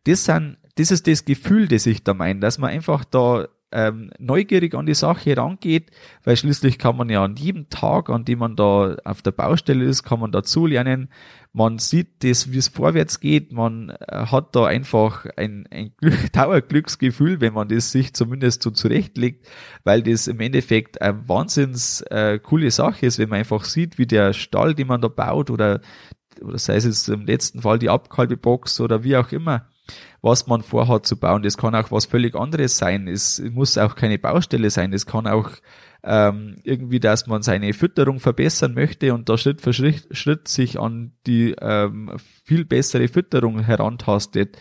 Das 0.05 0.25
sind, 0.25 0.57
das 0.79 0.93
ist 0.93 1.07
das 1.07 1.25
Gefühl, 1.25 1.67
das 1.67 1.87
ich 1.87 2.05
da 2.05 2.15
meine, 2.15 2.39
dass 2.41 2.59
man 2.59 2.71
einfach 2.71 3.05
da 3.05 3.49
ähm, 3.71 4.11
neugierig 4.19 4.75
an 4.75 4.87
die 4.87 4.95
Sache 4.95 5.37
rangeht, 5.37 5.91
weil 6.25 6.37
schließlich 6.37 6.79
kann 6.79 6.97
man 6.97 7.11
ja 7.11 7.23
an 7.23 7.37
jedem 7.37 7.69
Tag, 7.69 8.09
an 8.09 8.25
dem 8.25 8.39
man 8.39 8.57
da 8.57 8.97
auf 9.05 9.21
der 9.21 9.33
Baustelle 9.33 9.85
ist, 9.85 10.05
kann 10.05 10.21
man 10.21 10.33
dazu 10.33 10.67
lernen. 10.67 11.11
Man 11.53 11.79
sieht 11.79 12.23
das, 12.23 12.53
wie 12.53 12.59
es 12.59 12.69
vorwärts 12.69 13.21
geht. 13.21 13.53
Man 13.53 13.91
äh, 13.91 14.27
hat 14.27 14.55
da 14.55 14.67
einfach 14.67 15.27
ein, 15.37 15.67
ein 15.71 15.93
Glück, 15.97 16.15
Dauerglücksgefühl, 16.33 17.41
wenn 17.41 17.55
man 17.55 17.69
das 17.69 17.91
sich 17.91 18.15
zumindest 18.15 18.63
so 18.63 18.71
zurechtlegt, 18.71 19.47
weil 19.85 20.03
das 20.03 20.29
im 20.29 20.41
Endeffekt 20.41 21.03
eine 21.03 21.29
wahnsinns 21.29 22.03
äh, 22.03 22.39
coole 22.39 22.71
Sache 22.71 23.05
ist, 23.05 23.19
wenn 23.19 23.29
man 23.29 23.41
einfach 23.41 23.65
sieht, 23.65 23.99
wie 23.99 24.07
der 24.07 24.33
Stall, 24.33 24.75
den 24.75 24.87
man 24.87 25.01
da 25.01 25.09
baut 25.09 25.51
oder, 25.51 25.81
oder 26.41 26.59
sei 26.59 26.77
es 26.77 26.85
jetzt 26.85 27.09
im 27.09 27.27
letzten 27.27 27.63
Fall 27.63 27.79
die 27.79 27.91
Abkalbebox 27.91 28.81
oder 28.81 29.03
wie 29.03 29.17
auch 29.17 29.33
immer, 29.33 29.67
was 30.21 30.47
man 30.47 30.63
vorhat 30.63 31.07
zu 31.07 31.17
bauen. 31.17 31.43
Das 31.43 31.57
kann 31.57 31.75
auch 31.75 31.91
was 31.91 32.07
völlig 32.07 32.35
anderes 32.35 32.77
sein. 32.77 33.09
Es 33.09 33.41
muss 33.41 33.79
auch 33.79 33.95
keine 33.95 34.19
Baustelle 34.19 34.71
sein. 34.71 34.93
Es 34.93 35.07
kann 35.07 35.27
auch 35.27 35.51
ähm, 36.03 36.57
irgendwie, 36.63 37.01
dass 37.01 37.27
man 37.27 37.43
seine 37.43 37.73
Fütterung 37.73 38.21
verbessern 38.21 38.75
möchte 38.75 39.15
und 39.15 39.29
da 39.29 39.37
Schritt 39.37 39.61
für 39.61 39.73
Schritt, 39.73 40.07
Schritt 40.13 40.49
sich 40.49 40.79
an 40.79 41.13
die 41.27 41.55
ähm, 41.61 42.13
viel 42.45 42.65
bessere 42.65 43.09
Fütterung 43.09 43.61
herantastet. 43.61 44.59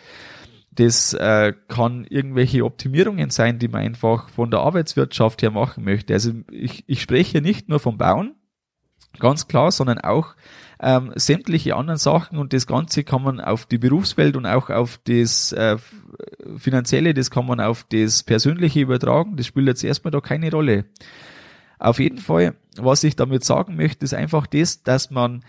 Das 0.72 1.14
äh, 1.14 1.54
kann 1.68 2.06
irgendwelche 2.06 2.64
Optimierungen 2.64 3.32
sein, 3.32 3.58
die 3.58 3.68
man 3.68 3.82
einfach 3.82 4.30
von 4.30 4.52
der 4.52 4.60
Arbeitswirtschaft 4.60 5.42
her 5.42 5.50
machen 5.52 5.84
möchte. 5.84 6.14
Also 6.14 6.34
ich, 6.52 6.84
ich 6.88 7.02
spreche 7.02 7.42
nicht 7.42 7.68
nur 7.68 7.80
vom 7.80 7.98
Bauen, 7.98 8.36
ganz 9.20 9.48
klar, 9.48 9.72
sondern 9.72 10.00
auch 10.00 10.36
ähm, 10.80 11.12
sämtliche 11.16 11.76
anderen 11.76 11.98
Sachen 11.98 12.38
und 12.38 12.54
das 12.54 12.68
Ganze 12.68 13.04
kann 13.04 13.24
man 13.24 13.40
auf 13.40 13.66
die 13.66 13.78
Berufswelt 13.78 14.36
und 14.36 14.46
auch 14.46 14.70
auf 14.70 15.00
das 15.06 15.52
äh, 15.54 15.78
Finanzielle, 16.58 17.14
das 17.14 17.32
kann 17.32 17.46
man 17.46 17.60
auf 17.60 17.86
das 17.90 18.24
Persönliche 18.24 18.82
übertragen. 18.82 19.38
Das 19.38 19.48
spielt 19.48 19.68
jetzt 19.68 19.84
erstmal 19.84 20.12
da 20.12 20.22
keine 20.22 20.52
Rolle. 20.52 20.86
Auf 21.80 22.00
jeden 22.00 22.20
Fall, 22.20 22.56
was 22.78 23.04
ich 23.04 23.16
damit 23.16 23.44
sagen 23.44 23.76
möchte, 23.76 24.06
ist 24.06 24.14
einfach 24.14 24.48
das, 24.48 24.84
dass 24.84 25.12
man 25.12 25.44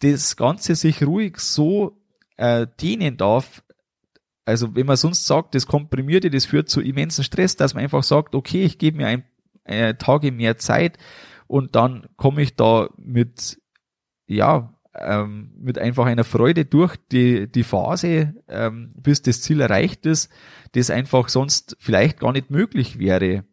das 0.00 0.36
Ganze 0.36 0.74
sich 0.74 1.02
ruhig 1.04 1.38
so 1.38 1.96
äh, 2.36 2.66
dienen 2.80 3.16
darf, 3.16 3.62
also 4.44 4.74
wenn 4.74 4.86
man 4.86 4.96
sonst 4.96 5.26
sagt, 5.26 5.54
das 5.54 5.66
komprimierte, 5.66 6.30
das 6.30 6.46
führt 6.46 6.68
zu 6.68 6.80
immensen 6.80 7.24
Stress, 7.24 7.56
dass 7.56 7.74
man 7.74 7.84
einfach 7.84 8.02
sagt, 8.02 8.34
okay, 8.34 8.64
ich 8.64 8.78
gebe 8.78 8.96
mir 8.96 9.06
ein 9.06 9.24
äh, 9.64 9.94
Tage 9.94 10.32
mehr 10.32 10.58
Zeit 10.58 10.98
und 11.52 11.76
dann 11.76 12.06
komme 12.16 12.40
ich 12.40 12.56
da 12.56 12.88
mit 12.96 13.60
ja, 14.26 14.72
ähm, 14.94 15.52
mit 15.58 15.76
einfach 15.76 16.06
einer 16.06 16.24
Freude 16.24 16.64
durch 16.64 16.96
die, 17.10 17.46
die 17.46 17.62
Phase, 17.62 18.34
ähm, 18.48 18.90
bis 18.96 19.20
das 19.20 19.42
Ziel 19.42 19.60
erreicht 19.60 20.06
ist, 20.06 20.32
das 20.72 20.88
einfach 20.88 21.28
sonst 21.28 21.76
vielleicht 21.78 22.20
gar 22.20 22.32
nicht 22.32 22.50
möglich 22.50 22.98
wäre. 22.98 23.44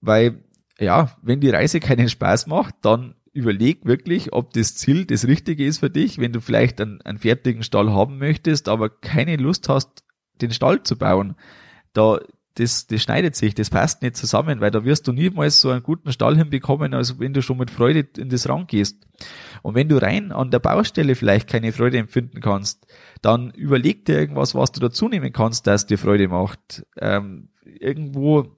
Weil, 0.00 0.44
ja, 0.78 1.16
wenn 1.22 1.40
die 1.40 1.50
Reise 1.50 1.80
keinen 1.80 2.08
Spaß 2.08 2.46
macht, 2.46 2.76
dann 2.82 3.16
überleg 3.32 3.84
wirklich, 3.84 4.32
ob 4.32 4.52
das 4.52 4.76
Ziel 4.76 5.06
das 5.06 5.26
Richtige 5.26 5.66
ist 5.66 5.78
für 5.78 5.90
dich, 5.90 6.18
wenn 6.18 6.32
du 6.32 6.40
vielleicht 6.40 6.80
einen, 6.80 7.02
einen 7.02 7.18
fertigen 7.18 7.64
Stall 7.64 7.92
haben 7.92 8.18
möchtest, 8.18 8.68
aber 8.68 8.90
keine 8.90 9.34
Lust 9.34 9.68
hast, 9.68 10.04
den 10.40 10.52
Stall 10.52 10.84
zu 10.84 10.96
bauen. 10.96 11.34
Da 11.92 12.20
das, 12.56 12.86
das 12.86 13.02
schneidet 13.02 13.36
sich, 13.36 13.54
das 13.54 13.70
passt 13.70 14.02
nicht 14.02 14.16
zusammen, 14.16 14.60
weil 14.60 14.70
da 14.70 14.84
wirst 14.84 15.06
du 15.06 15.12
niemals 15.12 15.60
so 15.60 15.70
einen 15.70 15.82
guten 15.82 16.10
Stall 16.10 16.36
hinbekommen, 16.36 16.94
als 16.94 17.18
wenn 17.18 17.34
du 17.34 17.42
schon 17.42 17.58
mit 17.58 17.70
Freude 17.70 18.06
in 18.16 18.30
das 18.30 18.48
Rang 18.48 18.66
gehst. 18.66 19.06
Und 19.62 19.74
wenn 19.74 19.88
du 19.88 20.00
rein 20.00 20.32
an 20.32 20.50
der 20.50 20.58
Baustelle 20.58 21.14
vielleicht 21.14 21.48
keine 21.48 21.72
Freude 21.72 21.98
empfinden 21.98 22.40
kannst, 22.40 22.86
dann 23.20 23.50
überleg 23.50 24.04
dir 24.06 24.18
irgendwas, 24.18 24.54
was 24.54 24.72
du 24.72 24.80
dazu 24.80 25.08
nehmen 25.08 25.32
kannst, 25.32 25.66
das 25.66 25.86
dir 25.86 25.98
Freude 25.98 26.28
macht. 26.28 26.86
Ähm, 26.98 27.50
irgendwo 27.64 28.56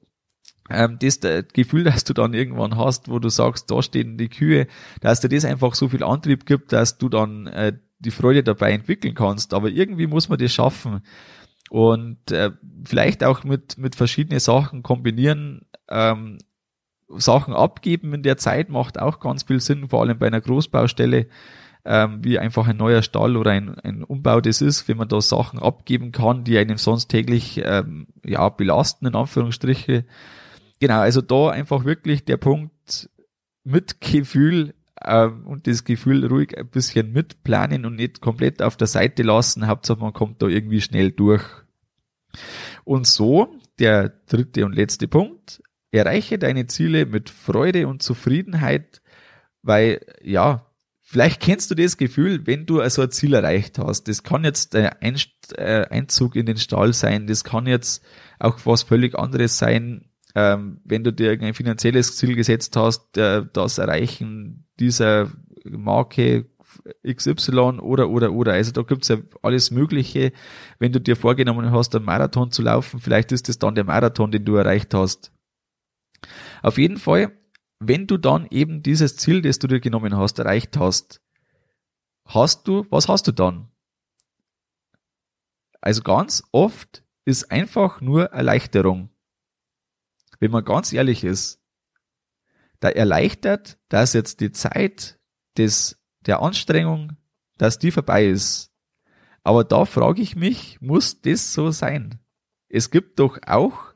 ähm, 0.70 0.98
das, 1.00 1.18
das 1.20 1.44
Gefühl, 1.52 1.84
dass 1.84 2.04
du 2.04 2.12
dann 2.12 2.34
irgendwann 2.34 2.76
hast, 2.76 3.08
wo 3.08 3.18
du 3.18 3.28
sagst, 3.30 3.70
da 3.70 3.82
stehen 3.82 4.16
die 4.16 4.28
Kühe, 4.28 4.68
dass 5.00 5.20
dir 5.20 5.28
das 5.28 5.44
einfach 5.44 5.74
so 5.74 5.88
viel 5.88 6.04
Antrieb 6.04 6.46
gibt, 6.46 6.72
dass 6.72 6.98
du 6.98 7.08
dann 7.08 7.48
äh, 7.48 7.72
die 7.98 8.12
Freude 8.12 8.44
dabei 8.44 8.70
entwickeln 8.70 9.14
kannst. 9.14 9.54
Aber 9.54 9.70
irgendwie 9.70 10.06
muss 10.06 10.28
man 10.28 10.38
das 10.38 10.52
schaffen 10.52 11.02
und 11.70 12.30
äh, 12.30 12.50
vielleicht 12.84 13.24
auch 13.24 13.44
mit 13.44 13.78
mit 13.78 13.96
verschiedenen 13.96 14.40
Sachen 14.40 14.82
kombinieren. 14.82 15.66
Ähm, 15.88 16.38
Sachen 17.08 17.54
abgeben 17.54 18.12
in 18.12 18.22
der 18.22 18.36
Zeit 18.36 18.68
macht 18.68 19.00
auch 19.00 19.20
ganz 19.20 19.44
viel 19.44 19.60
Sinn, 19.60 19.88
vor 19.88 20.02
allem 20.02 20.18
bei 20.18 20.26
einer 20.26 20.40
Großbaustelle, 20.40 21.26
ähm, 21.84 22.22
wie 22.22 22.38
einfach 22.38 22.68
ein 22.68 22.76
neuer 22.76 23.02
Stall 23.02 23.36
oder 23.36 23.52
ein, 23.52 23.78
ein 23.80 24.04
Umbau 24.04 24.40
das 24.40 24.60
ist, 24.60 24.88
wenn 24.88 24.98
man 24.98 25.08
da 25.08 25.20
Sachen 25.20 25.58
abgeben 25.58 26.12
kann, 26.12 26.44
die 26.44 26.58
einem 26.58 26.76
sonst 26.76 27.08
täglich 27.08 27.62
ähm, 27.64 28.08
ja 28.24 28.48
belasten, 28.50 29.06
in 29.06 29.14
Anführungsstriche. 29.14 30.04
Genau, 30.80 31.00
also 31.00 31.22
da 31.22 31.48
einfach 31.50 31.84
wirklich 31.84 32.24
der 32.24 32.36
Punkt 32.36 33.08
mit 33.64 34.00
Gefühl 34.00 34.74
ähm, 35.04 35.46
und 35.46 35.66
das 35.66 35.84
Gefühl 35.84 36.26
ruhig 36.26 36.56
ein 36.56 36.68
bisschen 36.68 37.12
mitplanen 37.12 37.84
und 37.84 37.96
nicht 37.96 38.20
komplett 38.20 38.62
auf 38.62 38.76
der 38.76 38.86
Seite 38.86 39.22
lassen. 39.22 39.66
Hauptsache 39.66 40.00
man 40.00 40.12
kommt 40.12 40.42
da 40.42 40.46
irgendwie 40.46 40.80
schnell 40.80 41.12
durch. 41.12 41.44
Und 42.84 43.06
so, 43.06 43.54
der 43.78 44.08
dritte 44.26 44.64
und 44.64 44.74
letzte 44.74 45.08
Punkt, 45.08 45.62
erreiche 45.90 46.38
deine 46.38 46.66
Ziele 46.66 47.06
mit 47.06 47.30
Freude 47.30 47.88
und 47.88 48.02
Zufriedenheit, 48.02 49.00
weil 49.62 50.00
ja, 50.22 50.66
vielleicht 51.00 51.40
kennst 51.40 51.70
du 51.70 51.74
das 51.74 51.96
Gefühl, 51.96 52.46
wenn 52.46 52.66
du 52.66 52.80
also 52.80 53.02
ein 53.02 53.10
Ziel 53.10 53.34
erreicht 53.34 53.78
hast. 53.78 54.08
Das 54.08 54.22
kann 54.22 54.44
jetzt 54.44 54.74
der 54.74 55.02
äh, 55.02 55.86
Einzug 55.88 56.36
in 56.36 56.46
den 56.46 56.58
Stall 56.58 56.92
sein, 56.92 57.26
das 57.26 57.44
kann 57.44 57.66
jetzt 57.66 58.04
auch 58.38 58.58
was 58.64 58.82
völlig 58.82 59.18
anderes 59.18 59.58
sein, 59.58 60.10
ähm, 60.34 60.80
wenn 60.84 61.04
du 61.04 61.12
dir 61.12 61.32
ein 61.32 61.54
finanzielles 61.54 62.16
Ziel 62.16 62.34
gesetzt 62.36 62.76
hast, 62.76 63.16
äh, 63.16 63.44
das 63.52 63.78
Erreichen 63.78 64.67
dieser 64.80 65.30
Marke 65.64 66.46
XY 67.06 67.80
oder 67.80 68.08
oder 68.08 68.32
oder. 68.32 68.52
Also 68.52 68.72
da 68.72 68.82
gibt's 68.82 69.08
ja 69.08 69.18
alles 69.42 69.70
Mögliche. 69.70 70.32
Wenn 70.78 70.92
du 70.92 71.00
dir 71.00 71.16
vorgenommen 71.16 71.72
hast, 71.72 71.94
einen 71.94 72.04
Marathon 72.04 72.50
zu 72.50 72.62
laufen, 72.62 73.00
vielleicht 73.00 73.32
ist 73.32 73.48
es 73.48 73.58
dann 73.58 73.74
der 73.74 73.84
Marathon, 73.84 74.30
den 74.30 74.44
du 74.44 74.56
erreicht 74.56 74.94
hast. 74.94 75.32
Auf 76.62 76.78
jeden 76.78 76.98
Fall, 76.98 77.32
wenn 77.80 78.06
du 78.06 78.16
dann 78.16 78.46
eben 78.50 78.82
dieses 78.82 79.16
Ziel, 79.16 79.42
das 79.42 79.58
du 79.58 79.66
dir 79.66 79.80
genommen 79.80 80.16
hast, 80.16 80.38
erreicht 80.38 80.76
hast, 80.76 81.20
hast 82.26 82.66
du, 82.68 82.86
was 82.90 83.08
hast 83.08 83.26
du 83.26 83.32
dann? 83.32 83.68
Also 85.80 86.02
ganz 86.02 86.42
oft 86.52 87.04
ist 87.24 87.50
einfach 87.50 88.00
nur 88.00 88.26
Erleichterung. 88.26 89.10
Wenn 90.40 90.50
man 90.50 90.64
ganz 90.64 90.92
ehrlich 90.92 91.24
ist, 91.24 91.57
da 92.80 92.88
erleichtert, 92.88 93.78
dass 93.88 94.12
jetzt 94.12 94.40
die 94.40 94.52
Zeit 94.52 95.18
des, 95.56 96.00
der 96.26 96.42
Anstrengung, 96.42 97.16
dass 97.56 97.78
die 97.78 97.90
vorbei 97.90 98.26
ist. 98.26 98.72
Aber 99.42 99.64
da 99.64 99.84
frage 99.84 100.22
ich 100.22 100.36
mich, 100.36 100.80
muss 100.80 101.20
das 101.20 101.52
so 101.52 101.70
sein? 101.70 102.20
Es 102.68 102.90
gibt 102.90 103.18
doch 103.18 103.38
auch 103.46 103.94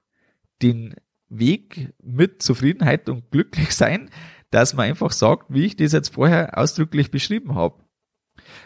den 0.62 0.94
Weg 1.28 1.92
mit 2.02 2.42
Zufriedenheit 2.42 3.08
und 3.08 3.30
glücklich 3.30 3.74
sein, 3.74 4.10
dass 4.50 4.74
man 4.74 4.86
einfach 4.86 5.12
sagt, 5.12 5.46
wie 5.48 5.64
ich 5.64 5.76
das 5.76 5.92
jetzt 5.92 6.14
vorher 6.14 6.58
ausdrücklich 6.58 7.10
beschrieben 7.10 7.54
habe. 7.54 7.82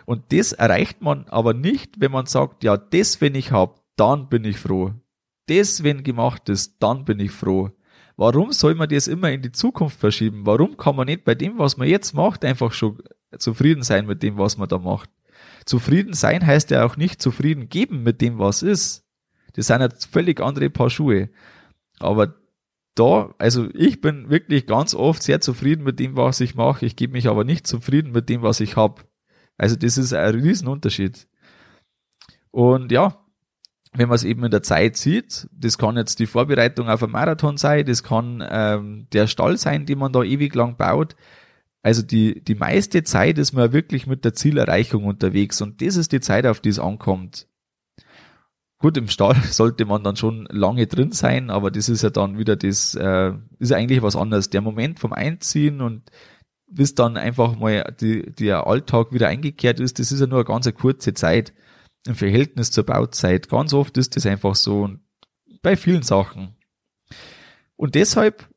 Und 0.04 0.32
das 0.32 0.52
erreicht 0.52 1.00
man 1.00 1.26
aber 1.28 1.54
nicht, 1.54 2.00
wenn 2.00 2.12
man 2.12 2.26
sagt, 2.26 2.64
ja, 2.64 2.76
das, 2.76 3.20
wenn 3.20 3.34
ich 3.34 3.52
habe, 3.52 3.80
dann 3.96 4.28
bin 4.28 4.44
ich 4.44 4.58
froh. 4.58 4.92
Das, 5.46 5.82
wenn 5.82 6.02
gemacht 6.02 6.48
ist, 6.48 6.76
dann 6.82 7.04
bin 7.04 7.20
ich 7.20 7.30
froh. 7.30 7.70
Warum 8.16 8.52
soll 8.52 8.74
man 8.74 8.88
das 8.88 9.08
immer 9.08 9.30
in 9.30 9.42
die 9.42 9.52
Zukunft 9.52 10.00
verschieben? 10.00 10.46
Warum 10.46 10.76
kann 10.76 10.96
man 10.96 11.06
nicht 11.06 11.24
bei 11.24 11.34
dem, 11.34 11.58
was 11.58 11.76
man 11.76 11.86
jetzt 11.86 12.14
macht, 12.14 12.44
einfach 12.44 12.72
schon 12.72 13.02
zufrieden 13.38 13.82
sein 13.82 14.06
mit 14.06 14.22
dem, 14.22 14.38
was 14.38 14.56
man 14.56 14.68
da 14.68 14.78
macht? 14.78 15.10
Zufrieden 15.66 16.14
sein 16.14 16.46
heißt 16.46 16.70
ja 16.70 16.84
auch 16.84 16.96
nicht 16.96 17.20
zufrieden 17.20 17.68
geben 17.68 18.02
mit 18.02 18.20
dem, 18.22 18.38
was 18.38 18.62
ist. 18.62 19.04
Das 19.52 19.66
sind 19.66 19.80
jetzt 19.80 20.06
völlig 20.06 20.40
andere 20.40 20.70
Paar 20.70 20.88
Schuhe. 20.88 21.28
Aber 21.98 22.34
da, 22.94 23.34
also 23.38 23.68
ich 23.74 24.00
bin 24.00 24.30
wirklich 24.30 24.66
ganz 24.66 24.94
oft 24.94 25.22
sehr 25.22 25.40
zufrieden 25.40 25.84
mit 25.84 26.00
dem, 26.00 26.16
was 26.16 26.40
ich 26.40 26.54
mache. 26.54 26.86
Ich 26.86 26.96
gebe 26.96 27.12
mich 27.12 27.28
aber 27.28 27.44
nicht 27.44 27.66
zufrieden 27.66 28.12
mit 28.12 28.28
dem, 28.30 28.42
was 28.42 28.60
ich 28.60 28.76
habe. 28.76 29.02
Also 29.58 29.76
das 29.76 29.98
ist 29.98 30.14
ein 30.14 30.34
Riesenunterschied. 30.34 31.28
Und 32.50 32.90
ja, 32.92 33.25
wenn 33.96 34.08
man 34.08 34.16
es 34.16 34.24
eben 34.24 34.44
in 34.44 34.50
der 34.50 34.62
Zeit 34.62 34.96
sieht, 34.96 35.48
das 35.52 35.78
kann 35.78 35.96
jetzt 35.96 36.18
die 36.18 36.26
Vorbereitung 36.26 36.88
auf 36.88 37.02
einen 37.02 37.12
Marathon 37.12 37.56
sein, 37.56 37.86
das 37.86 38.02
kann 38.02 38.44
ähm, 38.48 39.06
der 39.12 39.26
Stall 39.26 39.56
sein, 39.56 39.86
den 39.86 39.98
man 39.98 40.12
da 40.12 40.22
ewig 40.22 40.54
lang 40.54 40.76
baut. 40.76 41.16
Also 41.82 42.02
die, 42.02 42.42
die 42.42 42.54
meiste 42.54 43.04
Zeit 43.04 43.38
ist 43.38 43.52
man 43.52 43.72
wirklich 43.72 44.06
mit 44.06 44.24
der 44.24 44.34
Zielerreichung 44.34 45.04
unterwegs 45.04 45.60
und 45.62 45.80
das 45.80 45.96
ist 45.96 46.12
die 46.12 46.20
Zeit, 46.20 46.46
auf 46.46 46.60
die 46.60 46.70
es 46.70 46.78
ankommt. 46.78 47.46
Gut, 48.78 48.96
im 48.96 49.08
Stall 49.08 49.36
sollte 49.50 49.84
man 49.84 50.02
dann 50.02 50.16
schon 50.16 50.46
lange 50.50 50.86
drin 50.86 51.12
sein, 51.12 51.50
aber 51.50 51.70
das 51.70 51.88
ist 51.88 52.02
ja 52.02 52.10
dann 52.10 52.38
wieder 52.38 52.56
das, 52.56 52.94
äh, 52.94 53.32
ist 53.58 53.70
ja 53.70 53.76
eigentlich 53.76 54.02
was 54.02 54.16
anderes. 54.16 54.50
Der 54.50 54.60
Moment 54.60 54.98
vom 54.98 55.12
Einziehen 55.12 55.80
und 55.80 56.10
bis 56.68 56.94
dann 56.94 57.16
einfach 57.16 57.56
mal 57.56 57.94
die, 58.00 58.32
der 58.32 58.66
Alltag 58.66 59.12
wieder 59.12 59.28
eingekehrt 59.28 59.80
ist, 59.80 59.98
das 59.98 60.12
ist 60.12 60.20
ja 60.20 60.26
nur 60.26 60.38
eine 60.38 60.44
ganz 60.44 60.72
kurze 60.74 61.14
Zeit 61.14 61.52
im 62.08 62.14
Verhältnis 62.14 62.70
zur 62.70 62.84
Bauzeit. 62.84 63.48
Ganz 63.48 63.72
oft 63.72 63.96
ist 63.96 64.16
das 64.16 64.26
einfach 64.26 64.54
so 64.54 64.82
und 64.82 65.00
bei 65.62 65.76
vielen 65.76 66.02
Sachen. 66.02 66.56
Und 67.76 67.94
deshalb 67.94 68.48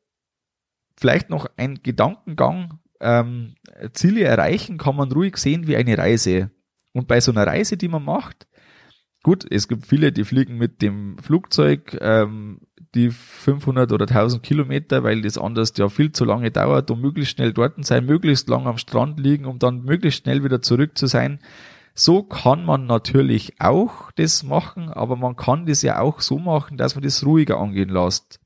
vielleicht 0.96 1.30
noch 1.30 1.46
ein 1.56 1.82
Gedankengang. 1.82 2.78
Ähm, 3.00 3.54
Ziele 3.94 4.22
erreichen 4.22 4.76
kann 4.76 4.96
man 4.96 5.10
ruhig 5.10 5.36
sehen 5.38 5.66
wie 5.66 5.76
eine 5.76 5.96
Reise. 5.96 6.50
Und 6.92 7.08
bei 7.08 7.20
so 7.20 7.32
einer 7.32 7.46
Reise, 7.46 7.76
die 7.76 7.88
man 7.88 8.04
macht, 8.04 8.46
Gut, 9.22 9.46
es 9.50 9.68
gibt 9.68 9.86
viele, 9.86 10.12
die 10.12 10.24
fliegen 10.24 10.56
mit 10.56 10.80
dem 10.80 11.18
Flugzeug 11.18 11.98
ähm, 12.00 12.60
die 12.94 13.10
500 13.10 13.92
oder 13.92 14.08
1000 14.08 14.42
Kilometer, 14.42 15.02
weil 15.04 15.20
das 15.20 15.36
anders 15.36 15.74
ja 15.76 15.90
viel 15.90 16.12
zu 16.12 16.24
lange 16.24 16.50
dauert, 16.50 16.90
um 16.90 17.02
möglichst 17.02 17.32
schnell 17.32 17.52
dort 17.52 17.84
sein, 17.84 18.06
möglichst 18.06 18.48
lang 18.48 18.66
am 18.66 18.78
Strand 18.78 19.20
liegen, 19.20 19.44
um 19.44 19.58
dann 19.58 19.84
möglichst 19.84 20.22
schnell 20.22 20.42
wieder 20.42 20.62
zurück 20.62 20.96
zu 20.96 21.06
sein. 21.06 21.38
So 21.94 22.22
kann 22.22 22.64
man 22.64 22.86
natürlich 22.86 23.60
auch 23.60 24.10
das 24.12 24.42
machen, 24.42 24.88
aber 24.88 25.16
man 25.16 25.36
kann 25.36 25.66
das 25.66 25.82
ja 25.82 26.00
auch 26.00 26.20
so 26.20 26.38
machen, 26.38 26.76
dass 26.76 26.94
man 26.94 27.02
das 27.02 27.24
ruhiger 27.24 27.58
angehen 27.58 27.90
lässt. 27.90 28.40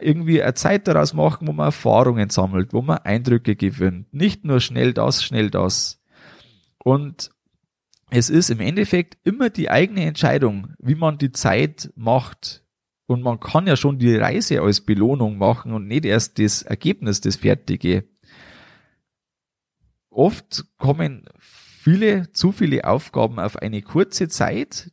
Irgendwie 0.00 0.42
eine 0.42 0.54
Zeit 0.54 0.88
daraus 0.88 1.12
machen, 1.12 1.46
wo 1.46 1.52
man 1.52 1.66
Erfahrungen 1.66 2.30
sammelt, 2.30 2.72
wo 2.72 2.82
man 2.82 2.98
Eindrücke 2.98 3.56
gewinnt. 3.56 4.12
Nicht 4.14 4.44
nur 4.44 4.60
schnell 4.60 4.92
das, 4.92 5.22
schnell 5.22 5.50
das. 5.50 6.00
Und 6.78 7.30
es 8.10 8.30
ist 8.30 8.50
im 8.50 8.60
Endeffekt 8.60 9.18
immer 9.24 9.50
die 9.50 9.70
eigene 9.70 10.04
Entscheidung, 10.04 10.74
wie 10.78 10.94
man 10.94 11.18
die 11.18 11.32
Zeit 11.32 11.92
macht. 11.94 12.64
Und 13.06 13.22
man 13.22 13.40
kann 13.40 13.66
ja 13.66 13.76
schon 13.76 13.98
die 13.98 14.16
Reise 14.16 14.62
als 14.62 14.82
Belohnung 14.82 15.38
machen 15.38 15.72
und 15.72 15.86
nicht 15.86 16.04
erst 16.04 16.38
das 16.38 16.62
Ergebnis, 16.62 17.20
das 17.20 17.36
Fertige. 17.36 18.04
Oft 20.10 20.64
kommen 20.78 21.26
viele, 21.88 22.30
zu 22.32 22.52
viele 22.52 22.84
Aufgaben 22.84 23.38
auf 23.38 23.56
eine 23.56 23.80
kurze 23.80 24.28
Zeit, 24.28 24.92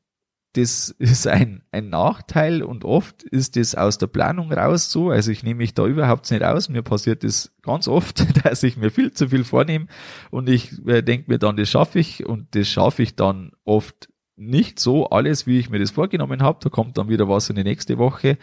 das 0.54 0.96
ist 0.98 1.28
ein, 1.28 1.64
ein 1.72 1.90
Nachteil 1.90 2.64
und 2.64 2.86
oft 2.86 3.24
ist 3.24 3.58
das 3.58 3.76
aus 3.76 3.98
der 3.98 4.08
Planung 4.08 4.54
raus 4.54 4.90
so. 4.90 5.10
Also 5.10 5.32
ich 5.32 5.44
nehme 5.44 5.58
mich 5.58 5.74
da 5.74 5.86
überhaupt 5.86 6.32
nicht 6.32 6.44
aus. 6.44 6.70
Mir 6.70 6.82
passiert 6.82 7.26
das 7.26 7.54
ganz 7.62 7.90
oft, 7.90 8.26
dass 8.46 8.64
ich 8.64 8.78
mir 8.78 8.92
viel 8.92 9.12
zu 9.12 9.28
viel 9.28 9.44
vornehme 9.44 9.88
und 10.32 10.48
ich 10.48 10.72
äh, 10.88 11.02
denke 11.02 11.30
mir 11.30 11.38
dann, 11.38 11.58
das 11.58 11.70
schaffe 11.70 12.00
ich 12.00 12.26
und 12.26 12.56
das 12.56 12.70
schaffe 12.70 13.04
ich 13.04 13.16
dann 13.18 13.52
oft 13.66 14.08
nicht 14.38 14.80
so 14.80 15.10
alles, 15.10 15.48
wie 15.48 15.60
ich 15.60 15.70
mir 15.70 15.80
das 15.80 15.92
vorgenommen 15.92 16.42
habe. 16.42 16.60
Da 16.62 16.70
kommt 16.70 16.98
dann 16.98 17.08
wieder 17.08 17.30
was 17.30 17.50
in 17.50 17.56
die 17.56 17.64
nächste 17.64 17.98
Woche, 17.98 18.38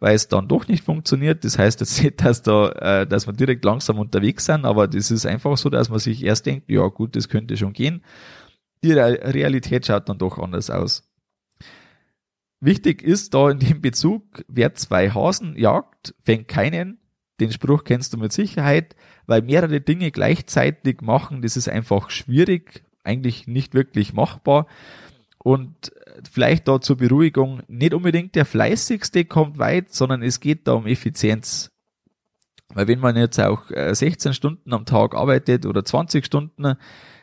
weil 0.00 0.14
es 0.14 0.28
dann 0.28 0.48
doch 0.48 0.66
nicht 0.66 0.84
funktioniert. 0.84 1.44
Das 1.44 1.58
heißt 1.58 1.80
jetzt 1.80 2.02
nicht, 2.02 2.24
dass 2.24 2.42
da, 2.42 2.70
äh, 2.70 3.06
dass 3.06 3.26
wir 3.26 3.32
direkt 3.32 3.64
langsam 3.64 3.98
unterwegs 3.98 4.46
sind, 4.46 4.64
aber 4.64 4.88
das 4.88 5.10
ist 5.10 5.26
einfach 5.26 5.56
so, 5.56 5.70
dass 5.70 5.88
man 5.88 5.98
sich 5.98 6.24
erst 6.24 6.46
denkt, 6.46 6.68
ja 6.68 6.86
gut, 6.88 7.16
das 7.16 7.28
könnte 7.28 7.56
schon 7.56 7.72
gehen. 7.72 8.02
Die 8.82 8.92
Realität 8.92 9.86
schaut 9.86 10.08
dann 10.08 10.18
doch 10.18 10.38
anders 10.38 10.70
aus. 10.70 11.08
Wichtig 12.60 13.02
ist 13.02 13.34
da 13.34 13.50
in 13.50 13.58
dem 13.58 13.80
Bezug, 13.80 14.44
wer 14.48 14.74
zwei 14.74 15.10
Hasen 15.10 15.56
jagt, 15.56 16.14
fängt 16.24 16.48
keinen. 16.48 16.98
Den 17.38 17.52
Spruch 17.52 17.84
kennst 17.84 18.14
du 18.14 18.18
mit 18.18 18.32
Sicherheit, 18.32 18.96
weil 19.26 19.42
mehrere 19.42 19.80
Dinge 19.80 20.10
gleichzeitig 20.10 21.02
machen, 21.02 21.42
das 21.42 21.56
ist 21.56 21.68
einfach 21.68 22.10
schwierig, 22.10 22.84
eigentlich 23.04 23.46
nicht 23.46 23.74
wirklich 23.74 24.14
machbar. 24.14 24.66
Und 25.46 25.92
vielleicht 26.28 26.66
da 26.66 26.80
zur 26.80 26.96
Beruhigung, 26.96 27.62
nicht 27.68 27.94
unbedingt 27.94 28.34
der 28.34 28.44
fleißigste 28.44 29.24
kommt 29.24 29.58
weit, 29.58 29.94
sondern 29.94 30.24
es 30.24 30.40
geht 30.40 30.66
da 30.66 30.72
um 30.72 30.88
Effizienz. 30.88 31.70
Weil 32.74 32.88
wenn 32.88 32.98
man 32.98 33.14
jetzt 33.14 33.38
auch 33.38 33.62
16 33.68 34.30
äh, 34.30 34.34
Stunden 34.34 34.72
am 34.72 34.86
Tag 34.86 35.14
arbeitet 35.14 35.64
oder 35.64 35.84
20 35.84 36.26
Stunden, 36.26 36.74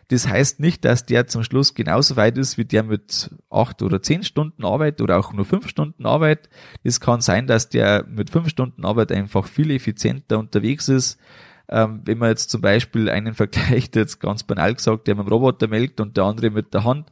Das 0.08 0.26
heißt 0.26 0.62
nicht, 0.62 0.86
dass 0.86 1.06
der 1.06 1.28
zum 1.28 1.44
Schluss 1.44 1.74
genauso 1.74 2.16
weit 2.16 2.38
ist 2.38 2.58
wie 2.58 2.64
der 2.64 2.84
mit 2.84 3.30
acht 3.50 3.82
oder 3.82 4.02
zehn 4.02 4.24
Stunden 4.24 4.64
Arbeit 4.64 5.02
oder 5.02 5.20
auch 5.20 5.34
nur 5.34 5.44
fünf 5.44 5.68
Stunden 5.68 6.06
Arbeit. 6.06 6.48
Es 6.82 7.02
kann 7.02 7.20
sein, 7.20 7.46
dass 7.46 7.68
der 7.68 8.06
mit 8.08 8.30
fünf 8.30 8.48
Stunden 8.48 8.86
Arbeit 8.86 9.12
einfach 9.12 9.48
viel 9.48 9.70
effizienter 9.70 10.40
unterwegs 10.40 10.88
ist. 10.88 11.20
Ähm, 11.68 12.04
wenn 12.06 12.20
man 12.20 12.30
jetzt 12.30 12.52
zum 12.52 12.62
Beispiel 12.62 13.10
einen 13.10 13.34
vergleicht, 13.44 13.98
jetzt 13.98 14.22
ganz 14.22 14.44
banal 14.44 14.76
gesagt, 14.76 15.08
der 15.08 15.16
mit 15.16 15.26
dem 15.26 15.34
Roboter 15.34 15.68
melkt 15.68 16.00
und 16.00 16.16
der 16.16 16.24
andere 16.24 16.52
mit 16.52 16.74
der 16.74 16.86
Hand, 16.86 17.12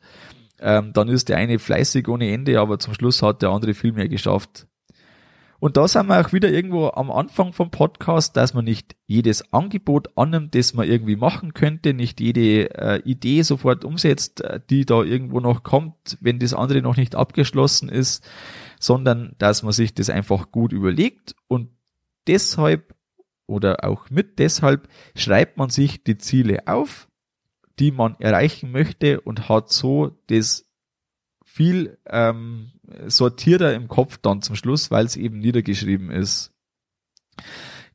ähm, 0.62 0.94
dann 0.94 1.08
ist 1.08 1.30
der 1.30 1.38
eine 1.38 1.60
fleißig 1.60 2.08
ohne 2.08 2.32
Ende, 2.32 2.60
aber 2.60 2.80
zum 2.80 2.94
Schluss 2.94 3.22
hat 3.22 3.42
der 3.42 3.50
andere 3.50 3.74
viel 3.74 3.92
mehr 3.92 4.08
geschafft. 4.08 4.68
Und 5.62 5.78
da 5.78 5.88
sind 5.88 6.08
wir 6.08 6.20
auch 6.20 6.34
wieder 6.34 6.50
irgendwo 6.50 6.88
am 6.88 7.12
Anfang 7.12 7.54
vom 7.54 7.70
Podcast, 7.70 8.36
dass 8.36 8.56
man 8.56 8.66
nicht 8.66 8.96
jedes 9.06 9.54
Angebot 9.54 10.10
annimmt, 10.18 10.56
das 10.56 10.74
man 10.74 10.88
irgendwie 10.88 11.16
machen 11.16 11.54
könnte, 11.54 11.94
nicht 11.94 12.20
jede 12.20 12.76
äh, 12.76 13.02
Idee 13.04 13.44
sofort 13.44 13.86
umsetzt, 13.86 14.42
äh, 14.42 14.60
die 14.72 14.88
da 14.88 15.04
irgendwo 15.04 15.40
noch 15.40 15.62
kommt, 15.62 16.18
wenn 16.20 16.40
das 16.40 16.56
andere 16.56 16.82
noch 16.82 16.98
nicht 16.98 17.14
abgeschlossen 17.14 17.90
ist, 17.90 18.28
sondern 18.80 19.36
dass 19.38 19.62
man 19.62 19.72
sich 19.72 19.94
das 19.94 20.10
einfach 20.10 20.52
gut 20.52 20.74
überlegt 20.74 21.36
und 21.48 21.70
deshalb 22.26 22.96
oder 23.46 23.84
auch 23.84 24.10
mit 24.10 24.40
deshalb 24.40 24.88
schreibt 25.16 25.58
man 25.58 25.70
sich 25.70 26.04
die 26.04 26.18
Ziele 26.18 26.68
auf, 26.68 27.08
die 27.80 27.92
man 27.92 28.16
erreichen 28.20 28.72
möchte 28.72 29.22
und 29.22 29.50
hat 29.50 29.72
so 29.72 30.18
das 30.28 30.66
viel 31.44 31.98
ähm, 32.08 32.72
sortierter 33.08 33.74
im 33.74 33.88
Kopf 33.88 34.18
dann 34.18 34.42
zum 34.42 34.56
Schluss, 34.56 34.92
weil 34.92 35.06
es 35.06 35.16
eben 35.16 35.40
niedergeschrieben 35.40 36.10
ist. 36.12 36.54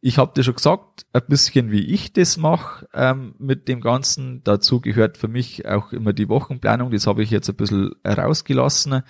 Ich 0.01 0.19
habe 0.19 0.33
dir 0.35 0.45
schon 0.45 0.55
gesagt, 0.55 1.07
ein 1.13 1.23
bisschen 1.27 1.71
wie 1.71 1.81
ich 1.81 2.13
das 2.13 2.37
mache 2.37 2.87
ähm, 2.95 3.35
mit 3.39 3.67
dem 3.67 3.81
Ganzen. 3.81 4.43
Dazu 4.45 4.81
gehört 4.81 5.17
für 5.17 5.29
mich 5.29 5.67
auch 5.67 5.93
immer 5.93 6.13
die 6.13 6.29
Wochenplanung. 6.29 6.91
Das 6.91 7.07
habe 7.07 7.23
ich 7.23 7.31
jetzt 7.31 7.49
ein 7.49 7.57
bisschen 7.57 7.95
rausgelassen. 8.07 9.03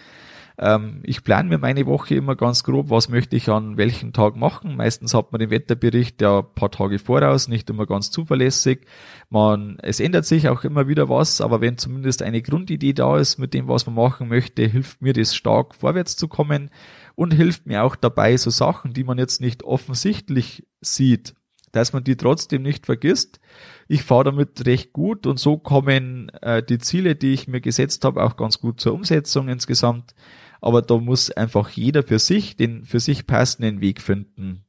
Ähm, 0.59 1.01
ich 1.03 1.23
plane 1.23 1.49
mir 1.49 1.59
meine 1.59 1.87
Woche 1.87 2.14
immer 2.14 2.35
ganz 2.35 2.64
grob, 2.64 2.88
was 2.88 3.09
möchte 3.09 3.37
ich 3.37 3.49
an 3.49 3.77
welchem 3.77 4.12
Tag 4.12 4.37
machen. 4.37 4.77
Meistens 4.77 5.12
hat 5.12 5.33
man 5.33 5.38
den 5.38 5.51
Wetterbericht 5.51 6.23
ja 6.23 6.38
ein 6.38 6.55
paar 6.55 6.71
Tage 6.71 6.99
voraus, 6.99 7.49
nicht 7.49 7.69
immer 7.69 7.87
ganz 7.87 8.11
zuverlässig. 8.11 8.87
Man, 9.29 9.79
es 9.83 10.01
ändert 10.01 10.25
sich 10.25 10.49
auch 10.49 10.64
immer 10.64 10.88
wieder 10.88 11.09
was, 11.11 11.40
aber 11.42 11.61
wenn 11.61 11.77
zumindest 11.77 12.23
eine 12.23 12.40
Grundidee 12.40 12.95
da 12.95 13.19
ist 13.19 13.38
mit 13.38 13.53
dem, 13.53 13.69
was 13.69 13.87
man 13.87 13.97
machen 13.97 14.29
möchte, 14.29 14.66
hilft 14.66 15.03
mir 15.03 15.12
das 15.12 15.35
stark 15.35 15.75
vorwärts 15.75 16.16
zu 16.16 16.27
kommen 16.27 16.71
und 17.14 17.35
hilft 17.35 17.66
mir 17.66 17.83
auch 17.83 17.97
dabei, 17.97 18.37
so 18.37 18.51
Sachen, 18.51 18.95
die 18.95 19.05
man 19.05 19.19
jetzt 19.19 19.42
nicht 19.42 19.62
offensichtlich 19.62 20.66
sieht, 20.81 21.35
dass 21.73 21.92
man 21.92 22.05
die 22.05 22.16
trotzdem 22.16 22.62
nicht 22.62 22.87
vergisst. 22.87 23.40
Ich 23.88 24.03
fahre 24.03 24.25
damit 24.25 24.64
recht 24.64 24.95
gut 24.95 25.27
und 25.27 25.38
so 25.38 25.59
kommen 25.59 26.31
äh, 26.40 26.62
die 26.62 26.79
Ziele, 26.79 27.14
die 27.14 27.35
ich 27.35 27.47
mir 27.47 27.61
gesetzt 27.61 28.07
habe, 28.07 28.25
auch 28.25 28.37
ganz 28.37 28.59
gut 28.59 28.81
zur 28.81 28.95
Umsetzung 28.95 29.49
insgesamt 29.49 30.14
aber 30.61 30.83
da 30.83 30.99
muss 30.99 31.31
einfach 31.31 31.71
jeder 31.71 32.03
für 32.03 32.19
sich 32.19 32.57
den 32.57 32.85
für 32.85 33.01
sich 33.01 33.27
passenden 33.27 33.81
Weg 33.81 34.01
finden. 34.01 34.64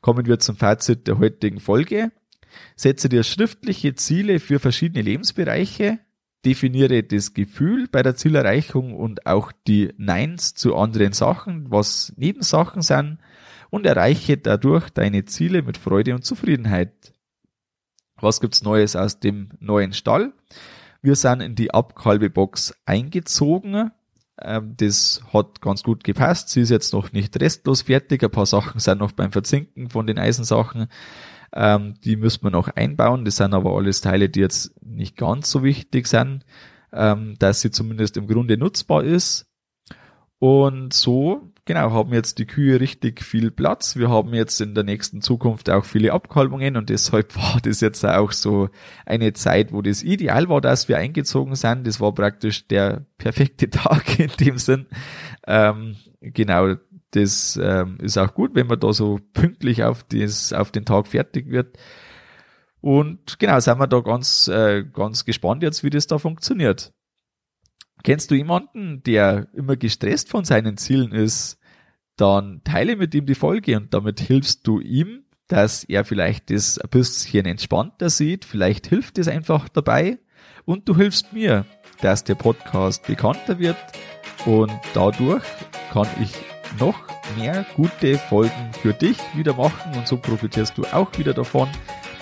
Kommen 0.00 0.26
wir 0.26 0.38
zum 0.38 0.56
Fazit 0.56 1.06
der 1.06 1.18
heutigen 1.18 1.60
Folge. 1.60 2.12
Setze 2.76 3.08
dir 3.08 3.22
schriftliche 3.22 3.94
Ziele 3.94 4.38
für 4.38 4.60
verschiedene 4.60 5.02
Lebensbereiche, 5.02 5.98
definiere 6.44 7.02
das 7.02 7.34
Gefühl 7.34 7.88
bei 7.90 8.02
der 8.02 8.14
Zielerreichung 8.14 8.94
und 8.94 9.26
auch 9.26 9.50
die 9.66 9.92
Neins 9.96 10.54
zu 10.54 10.76
anderen 10.76 11.12
Sachen, 11.12 11.70
was 11.70 12.12
Nebensachen 12.16 12.82
sind, 12.82 13.18
und 13.70 13.86
erreiche 13.86 14.36
dadurch 14.36 14.90
deine 14.90 15.24
Ziele 15.24 15.62
mit 15.62 15.78
Freude 15.78 16.14
und 16.14 16.24
Zufriedenheit. 16.24 17.12
Was 18.16 18.40
gibt's 18.40 18.62
Neues 18.62 18.94
aus 18.94 19.18
dem 19.18 19.48
neuen 19.58 19.92
Stall? 19.92 20.32
Wir 21.02 21.16
sind 21.16 21.40
in 21.40 21.56
die 21.56 21.74
Abkalbebox 21.74 22.74
eingezogen 22.86 23.90
das 24.36 25.22
hat 25.32 25.60
ganz 25.60 25.82
gut 25.82 26.02
gepasst. 26.02 26.48
Sie 26.48 26.60
ist 26.60 26.70
jetzt 26.70 26.92
noch 26.92 27.12
nicht 27.12 27.40
restlos 27.40 27.82
fertig. 27.82 28.22
Ein 28.22 28.30
paar 28.30 28.46
Sachen 28.46 28.80
sind 28.80 28.98
noch 28.98 29.12
beim 29.12 29.32
Verzinken 29.32 29.90
von 29.90 30.06
den 30.06 30.18
Eisensachen. 30.18 30.88
Ähm, 31.52 31.94
die 32.04 32.16
müssen 32.16 32.42
wir 32.42 32.50
noch 32.50 32.68
einbauen. 32.68 33.24
Das 33.24 33.36
sind 33.36 33.54
aber 33.54 33.76
alles 33.76 34.00
Teile, 34.00 34.28
die 34.28 34.40
jetzt 34.40 34.74
nicht 34.82 35.16
ganz 35.16 35.50
so 35.50 35.62
wichtig 35.62 36.08
sind, 36.08 36.44
ähm, 36.92 37.36
dass 37.38 37.60
sie 37.60 37.70
zumindest 37.70 38.16
im 38.16 38.26
Grunde 38.26 38.56
nutzbar 38.56 39.04
ist. 39.04 39.46
Und 40.40 40.92
so 40.92 41.52
genau, 41.64 41.92
haben 41.92 42.12
jetzt 42.12 42.38
die 42.38 42.46
Kühe 42.46 42.80
richtig 42.80 43.22
viel 43.22 43.50
Platz. 43.50 43.96
Wir 43.96 44.08
haben 44.08 44.34
jetzt 44.34 44.60
in 44.60 44.74
der 44.74 44.84
nächsten 44.84 45.22
Zukunft 45.22 45.70
auch 45.70 45.84
viele 45.84 46.12
Abkalbungen 46.12 46.76
und 46.76 46.90
deshalb 46.90 47.36
war 47.36 47.60
das 47.62 47.80
jetzt 47.80 48.04
auch 48.04 48.32
so 48.32 48.68
eine 49.06 49.32
Zeit, 49.32 49.72
wo 49.72 49.82
das 49.82 50.02
ideal 50.02 50.48
war, 50.48 50.60
dass 50.60 50.88
wir 50.88 50.98
eingezogen 50.98 51.54
sind. 51.54 51.86
Das 51.86 52.00
war 52.00 52.12
praktisch 52.12 52.66
der 52.68 53.06
perfekte 53.18 53.70
Tag 53.70 54.18
in 54.18 54.30
dem 54.40 54.58
Sinn. 54.58 54.86
Ähm, 55.46 55.96
genau, 56.20 56.74
das 57.12 57.58
ähm, 57.62 57.98
ist 58.02 58.18
auch 58.18 58.34
gut, 58.34 58.54
wenn 58.54 58.66
man 58.66 58.80
da 58.80 58.92
so 58.92 59.20
pünktlich 59.32 59.84
auf, 59.84 60.04
das, 60.04 60.52
auf 60.52 60.70
den 60.70 60.84
Tag 60.84 61.06
fertig 61.06 61.50
wird. 61.50 61.78
Und 62.80 63.38
genau, 63.38 63.58
sind 63.60 63.78
wir 63.78 63.86
da 63.86 64.00
ganz, 64.00 64.48
äh, 64.48 64.84
ganz 64.84 65.24
gespannt 65.24 65.62
jetzt, 65.62 65.84
wie 65.84 65.90
das 65.90 66.06
da 66.06 66.18
funktioniert. 66.18 66.92
Kennst 68.04 68.30
du 68.30 68.34
jemanden, 68.34 69.02
der 69.02 69.48
immer 69.54 69.76
gestresst 69.76 70.28
von 70.28 70.44
seinen 70.44 70.76
Zielen 70.76 71.12
ist? 71.12 71.58
Dann 72.16 72.60
teile 72.62 72.96
mit 72.96 73.14
ihm 73.14 73.24
die 73.24 73.34
Folge 73.34 73.78
und 73.78 73.94
damit 73.94 74.20
hilfst 74.20 74.66
du 74.66 74.78
ihm, 74.78 75.24
dass 75.48 75.84
er 75.84 76.04
vielleicht 76.04 76.50
das 76.50 76.78
ein 76.78 76.90
bisschen 76.90 77.46
entspannter 77.46 78.10
sieht. 78.10 78.44
Vielleicht 78.44 78.88
hilft 78.88 79.16
es 79.16 79.26
einfach 79.26 79.70
dabei. 79.70 80.18
Und 80.66 80.86
du 80.86 80.96
hilfst 80.96 81.32
mir, 81.32 81.64
dass 82.02 82.24
der 82.24 82.34
Podcast 82.34 83.06
bekannter 83.06 83.58
wird. 83.58 83.78
Und 84.44 84.72
dadurch 84.92 85.44
kann 85.90 86.08
ich 86.20 86.34
noch 86.78 86.98
mehr 87.38 87.64
gute 87.74 88.18
Folgen 88.18 88.70
für 88.82 88.92
dich 88.92 89.16
wieder 89.34 89.54
machen 89.54 89.94
und 89.96 90.06
so 90.06 90.18
profitierst 90.18 90.76
du 90.76 90.84
auch 90.92 91.16
wieder 91.16 91.32
davon 91.32 91.68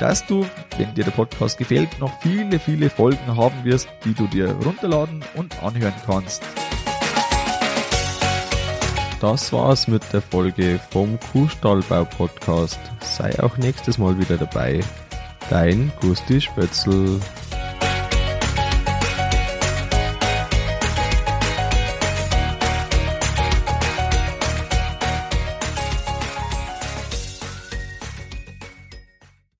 dass 0.02 0.26
du, 0.26 0.44
wenn 0.78 0.92
dir 0.94 1.04
der 1.04 1.12
Podcast 1.12 1.58
gefällt, 1.58 2.00
noch 2.00 2.10
viele, 2.20 2.58
viele 2.58 2.90
Folgen 2.90 3.36
haben 3.36 3.62
wirst, 3.62 3.88
die 4.04 4.12
du 4.12 4.26
dir 4.26 4.50
runterladen 4.50 5.24
und 5.36 5.62
anhören 5.62 5.94
kannst. 6.04 6.42
Das 9.20 9.52
war's 9.52 9.86
mit 9.86 10.02
der 10.12 10.20
Folge 10.20 10.80
vom 10.90 11.20
Kuhstallbau 11.30 12.04
Podcast. 12.04 12.80
Sei 12.98 13.40
auch 13.40 13.56
nächstes 13.58 13.96
Mal 13.96 14.18
wieder 14.18 14.36
dabei. 14.38 14.80
Dein 15.48 15.92
Gusti 16.00 16.40
Spötzl. 16.40 17.20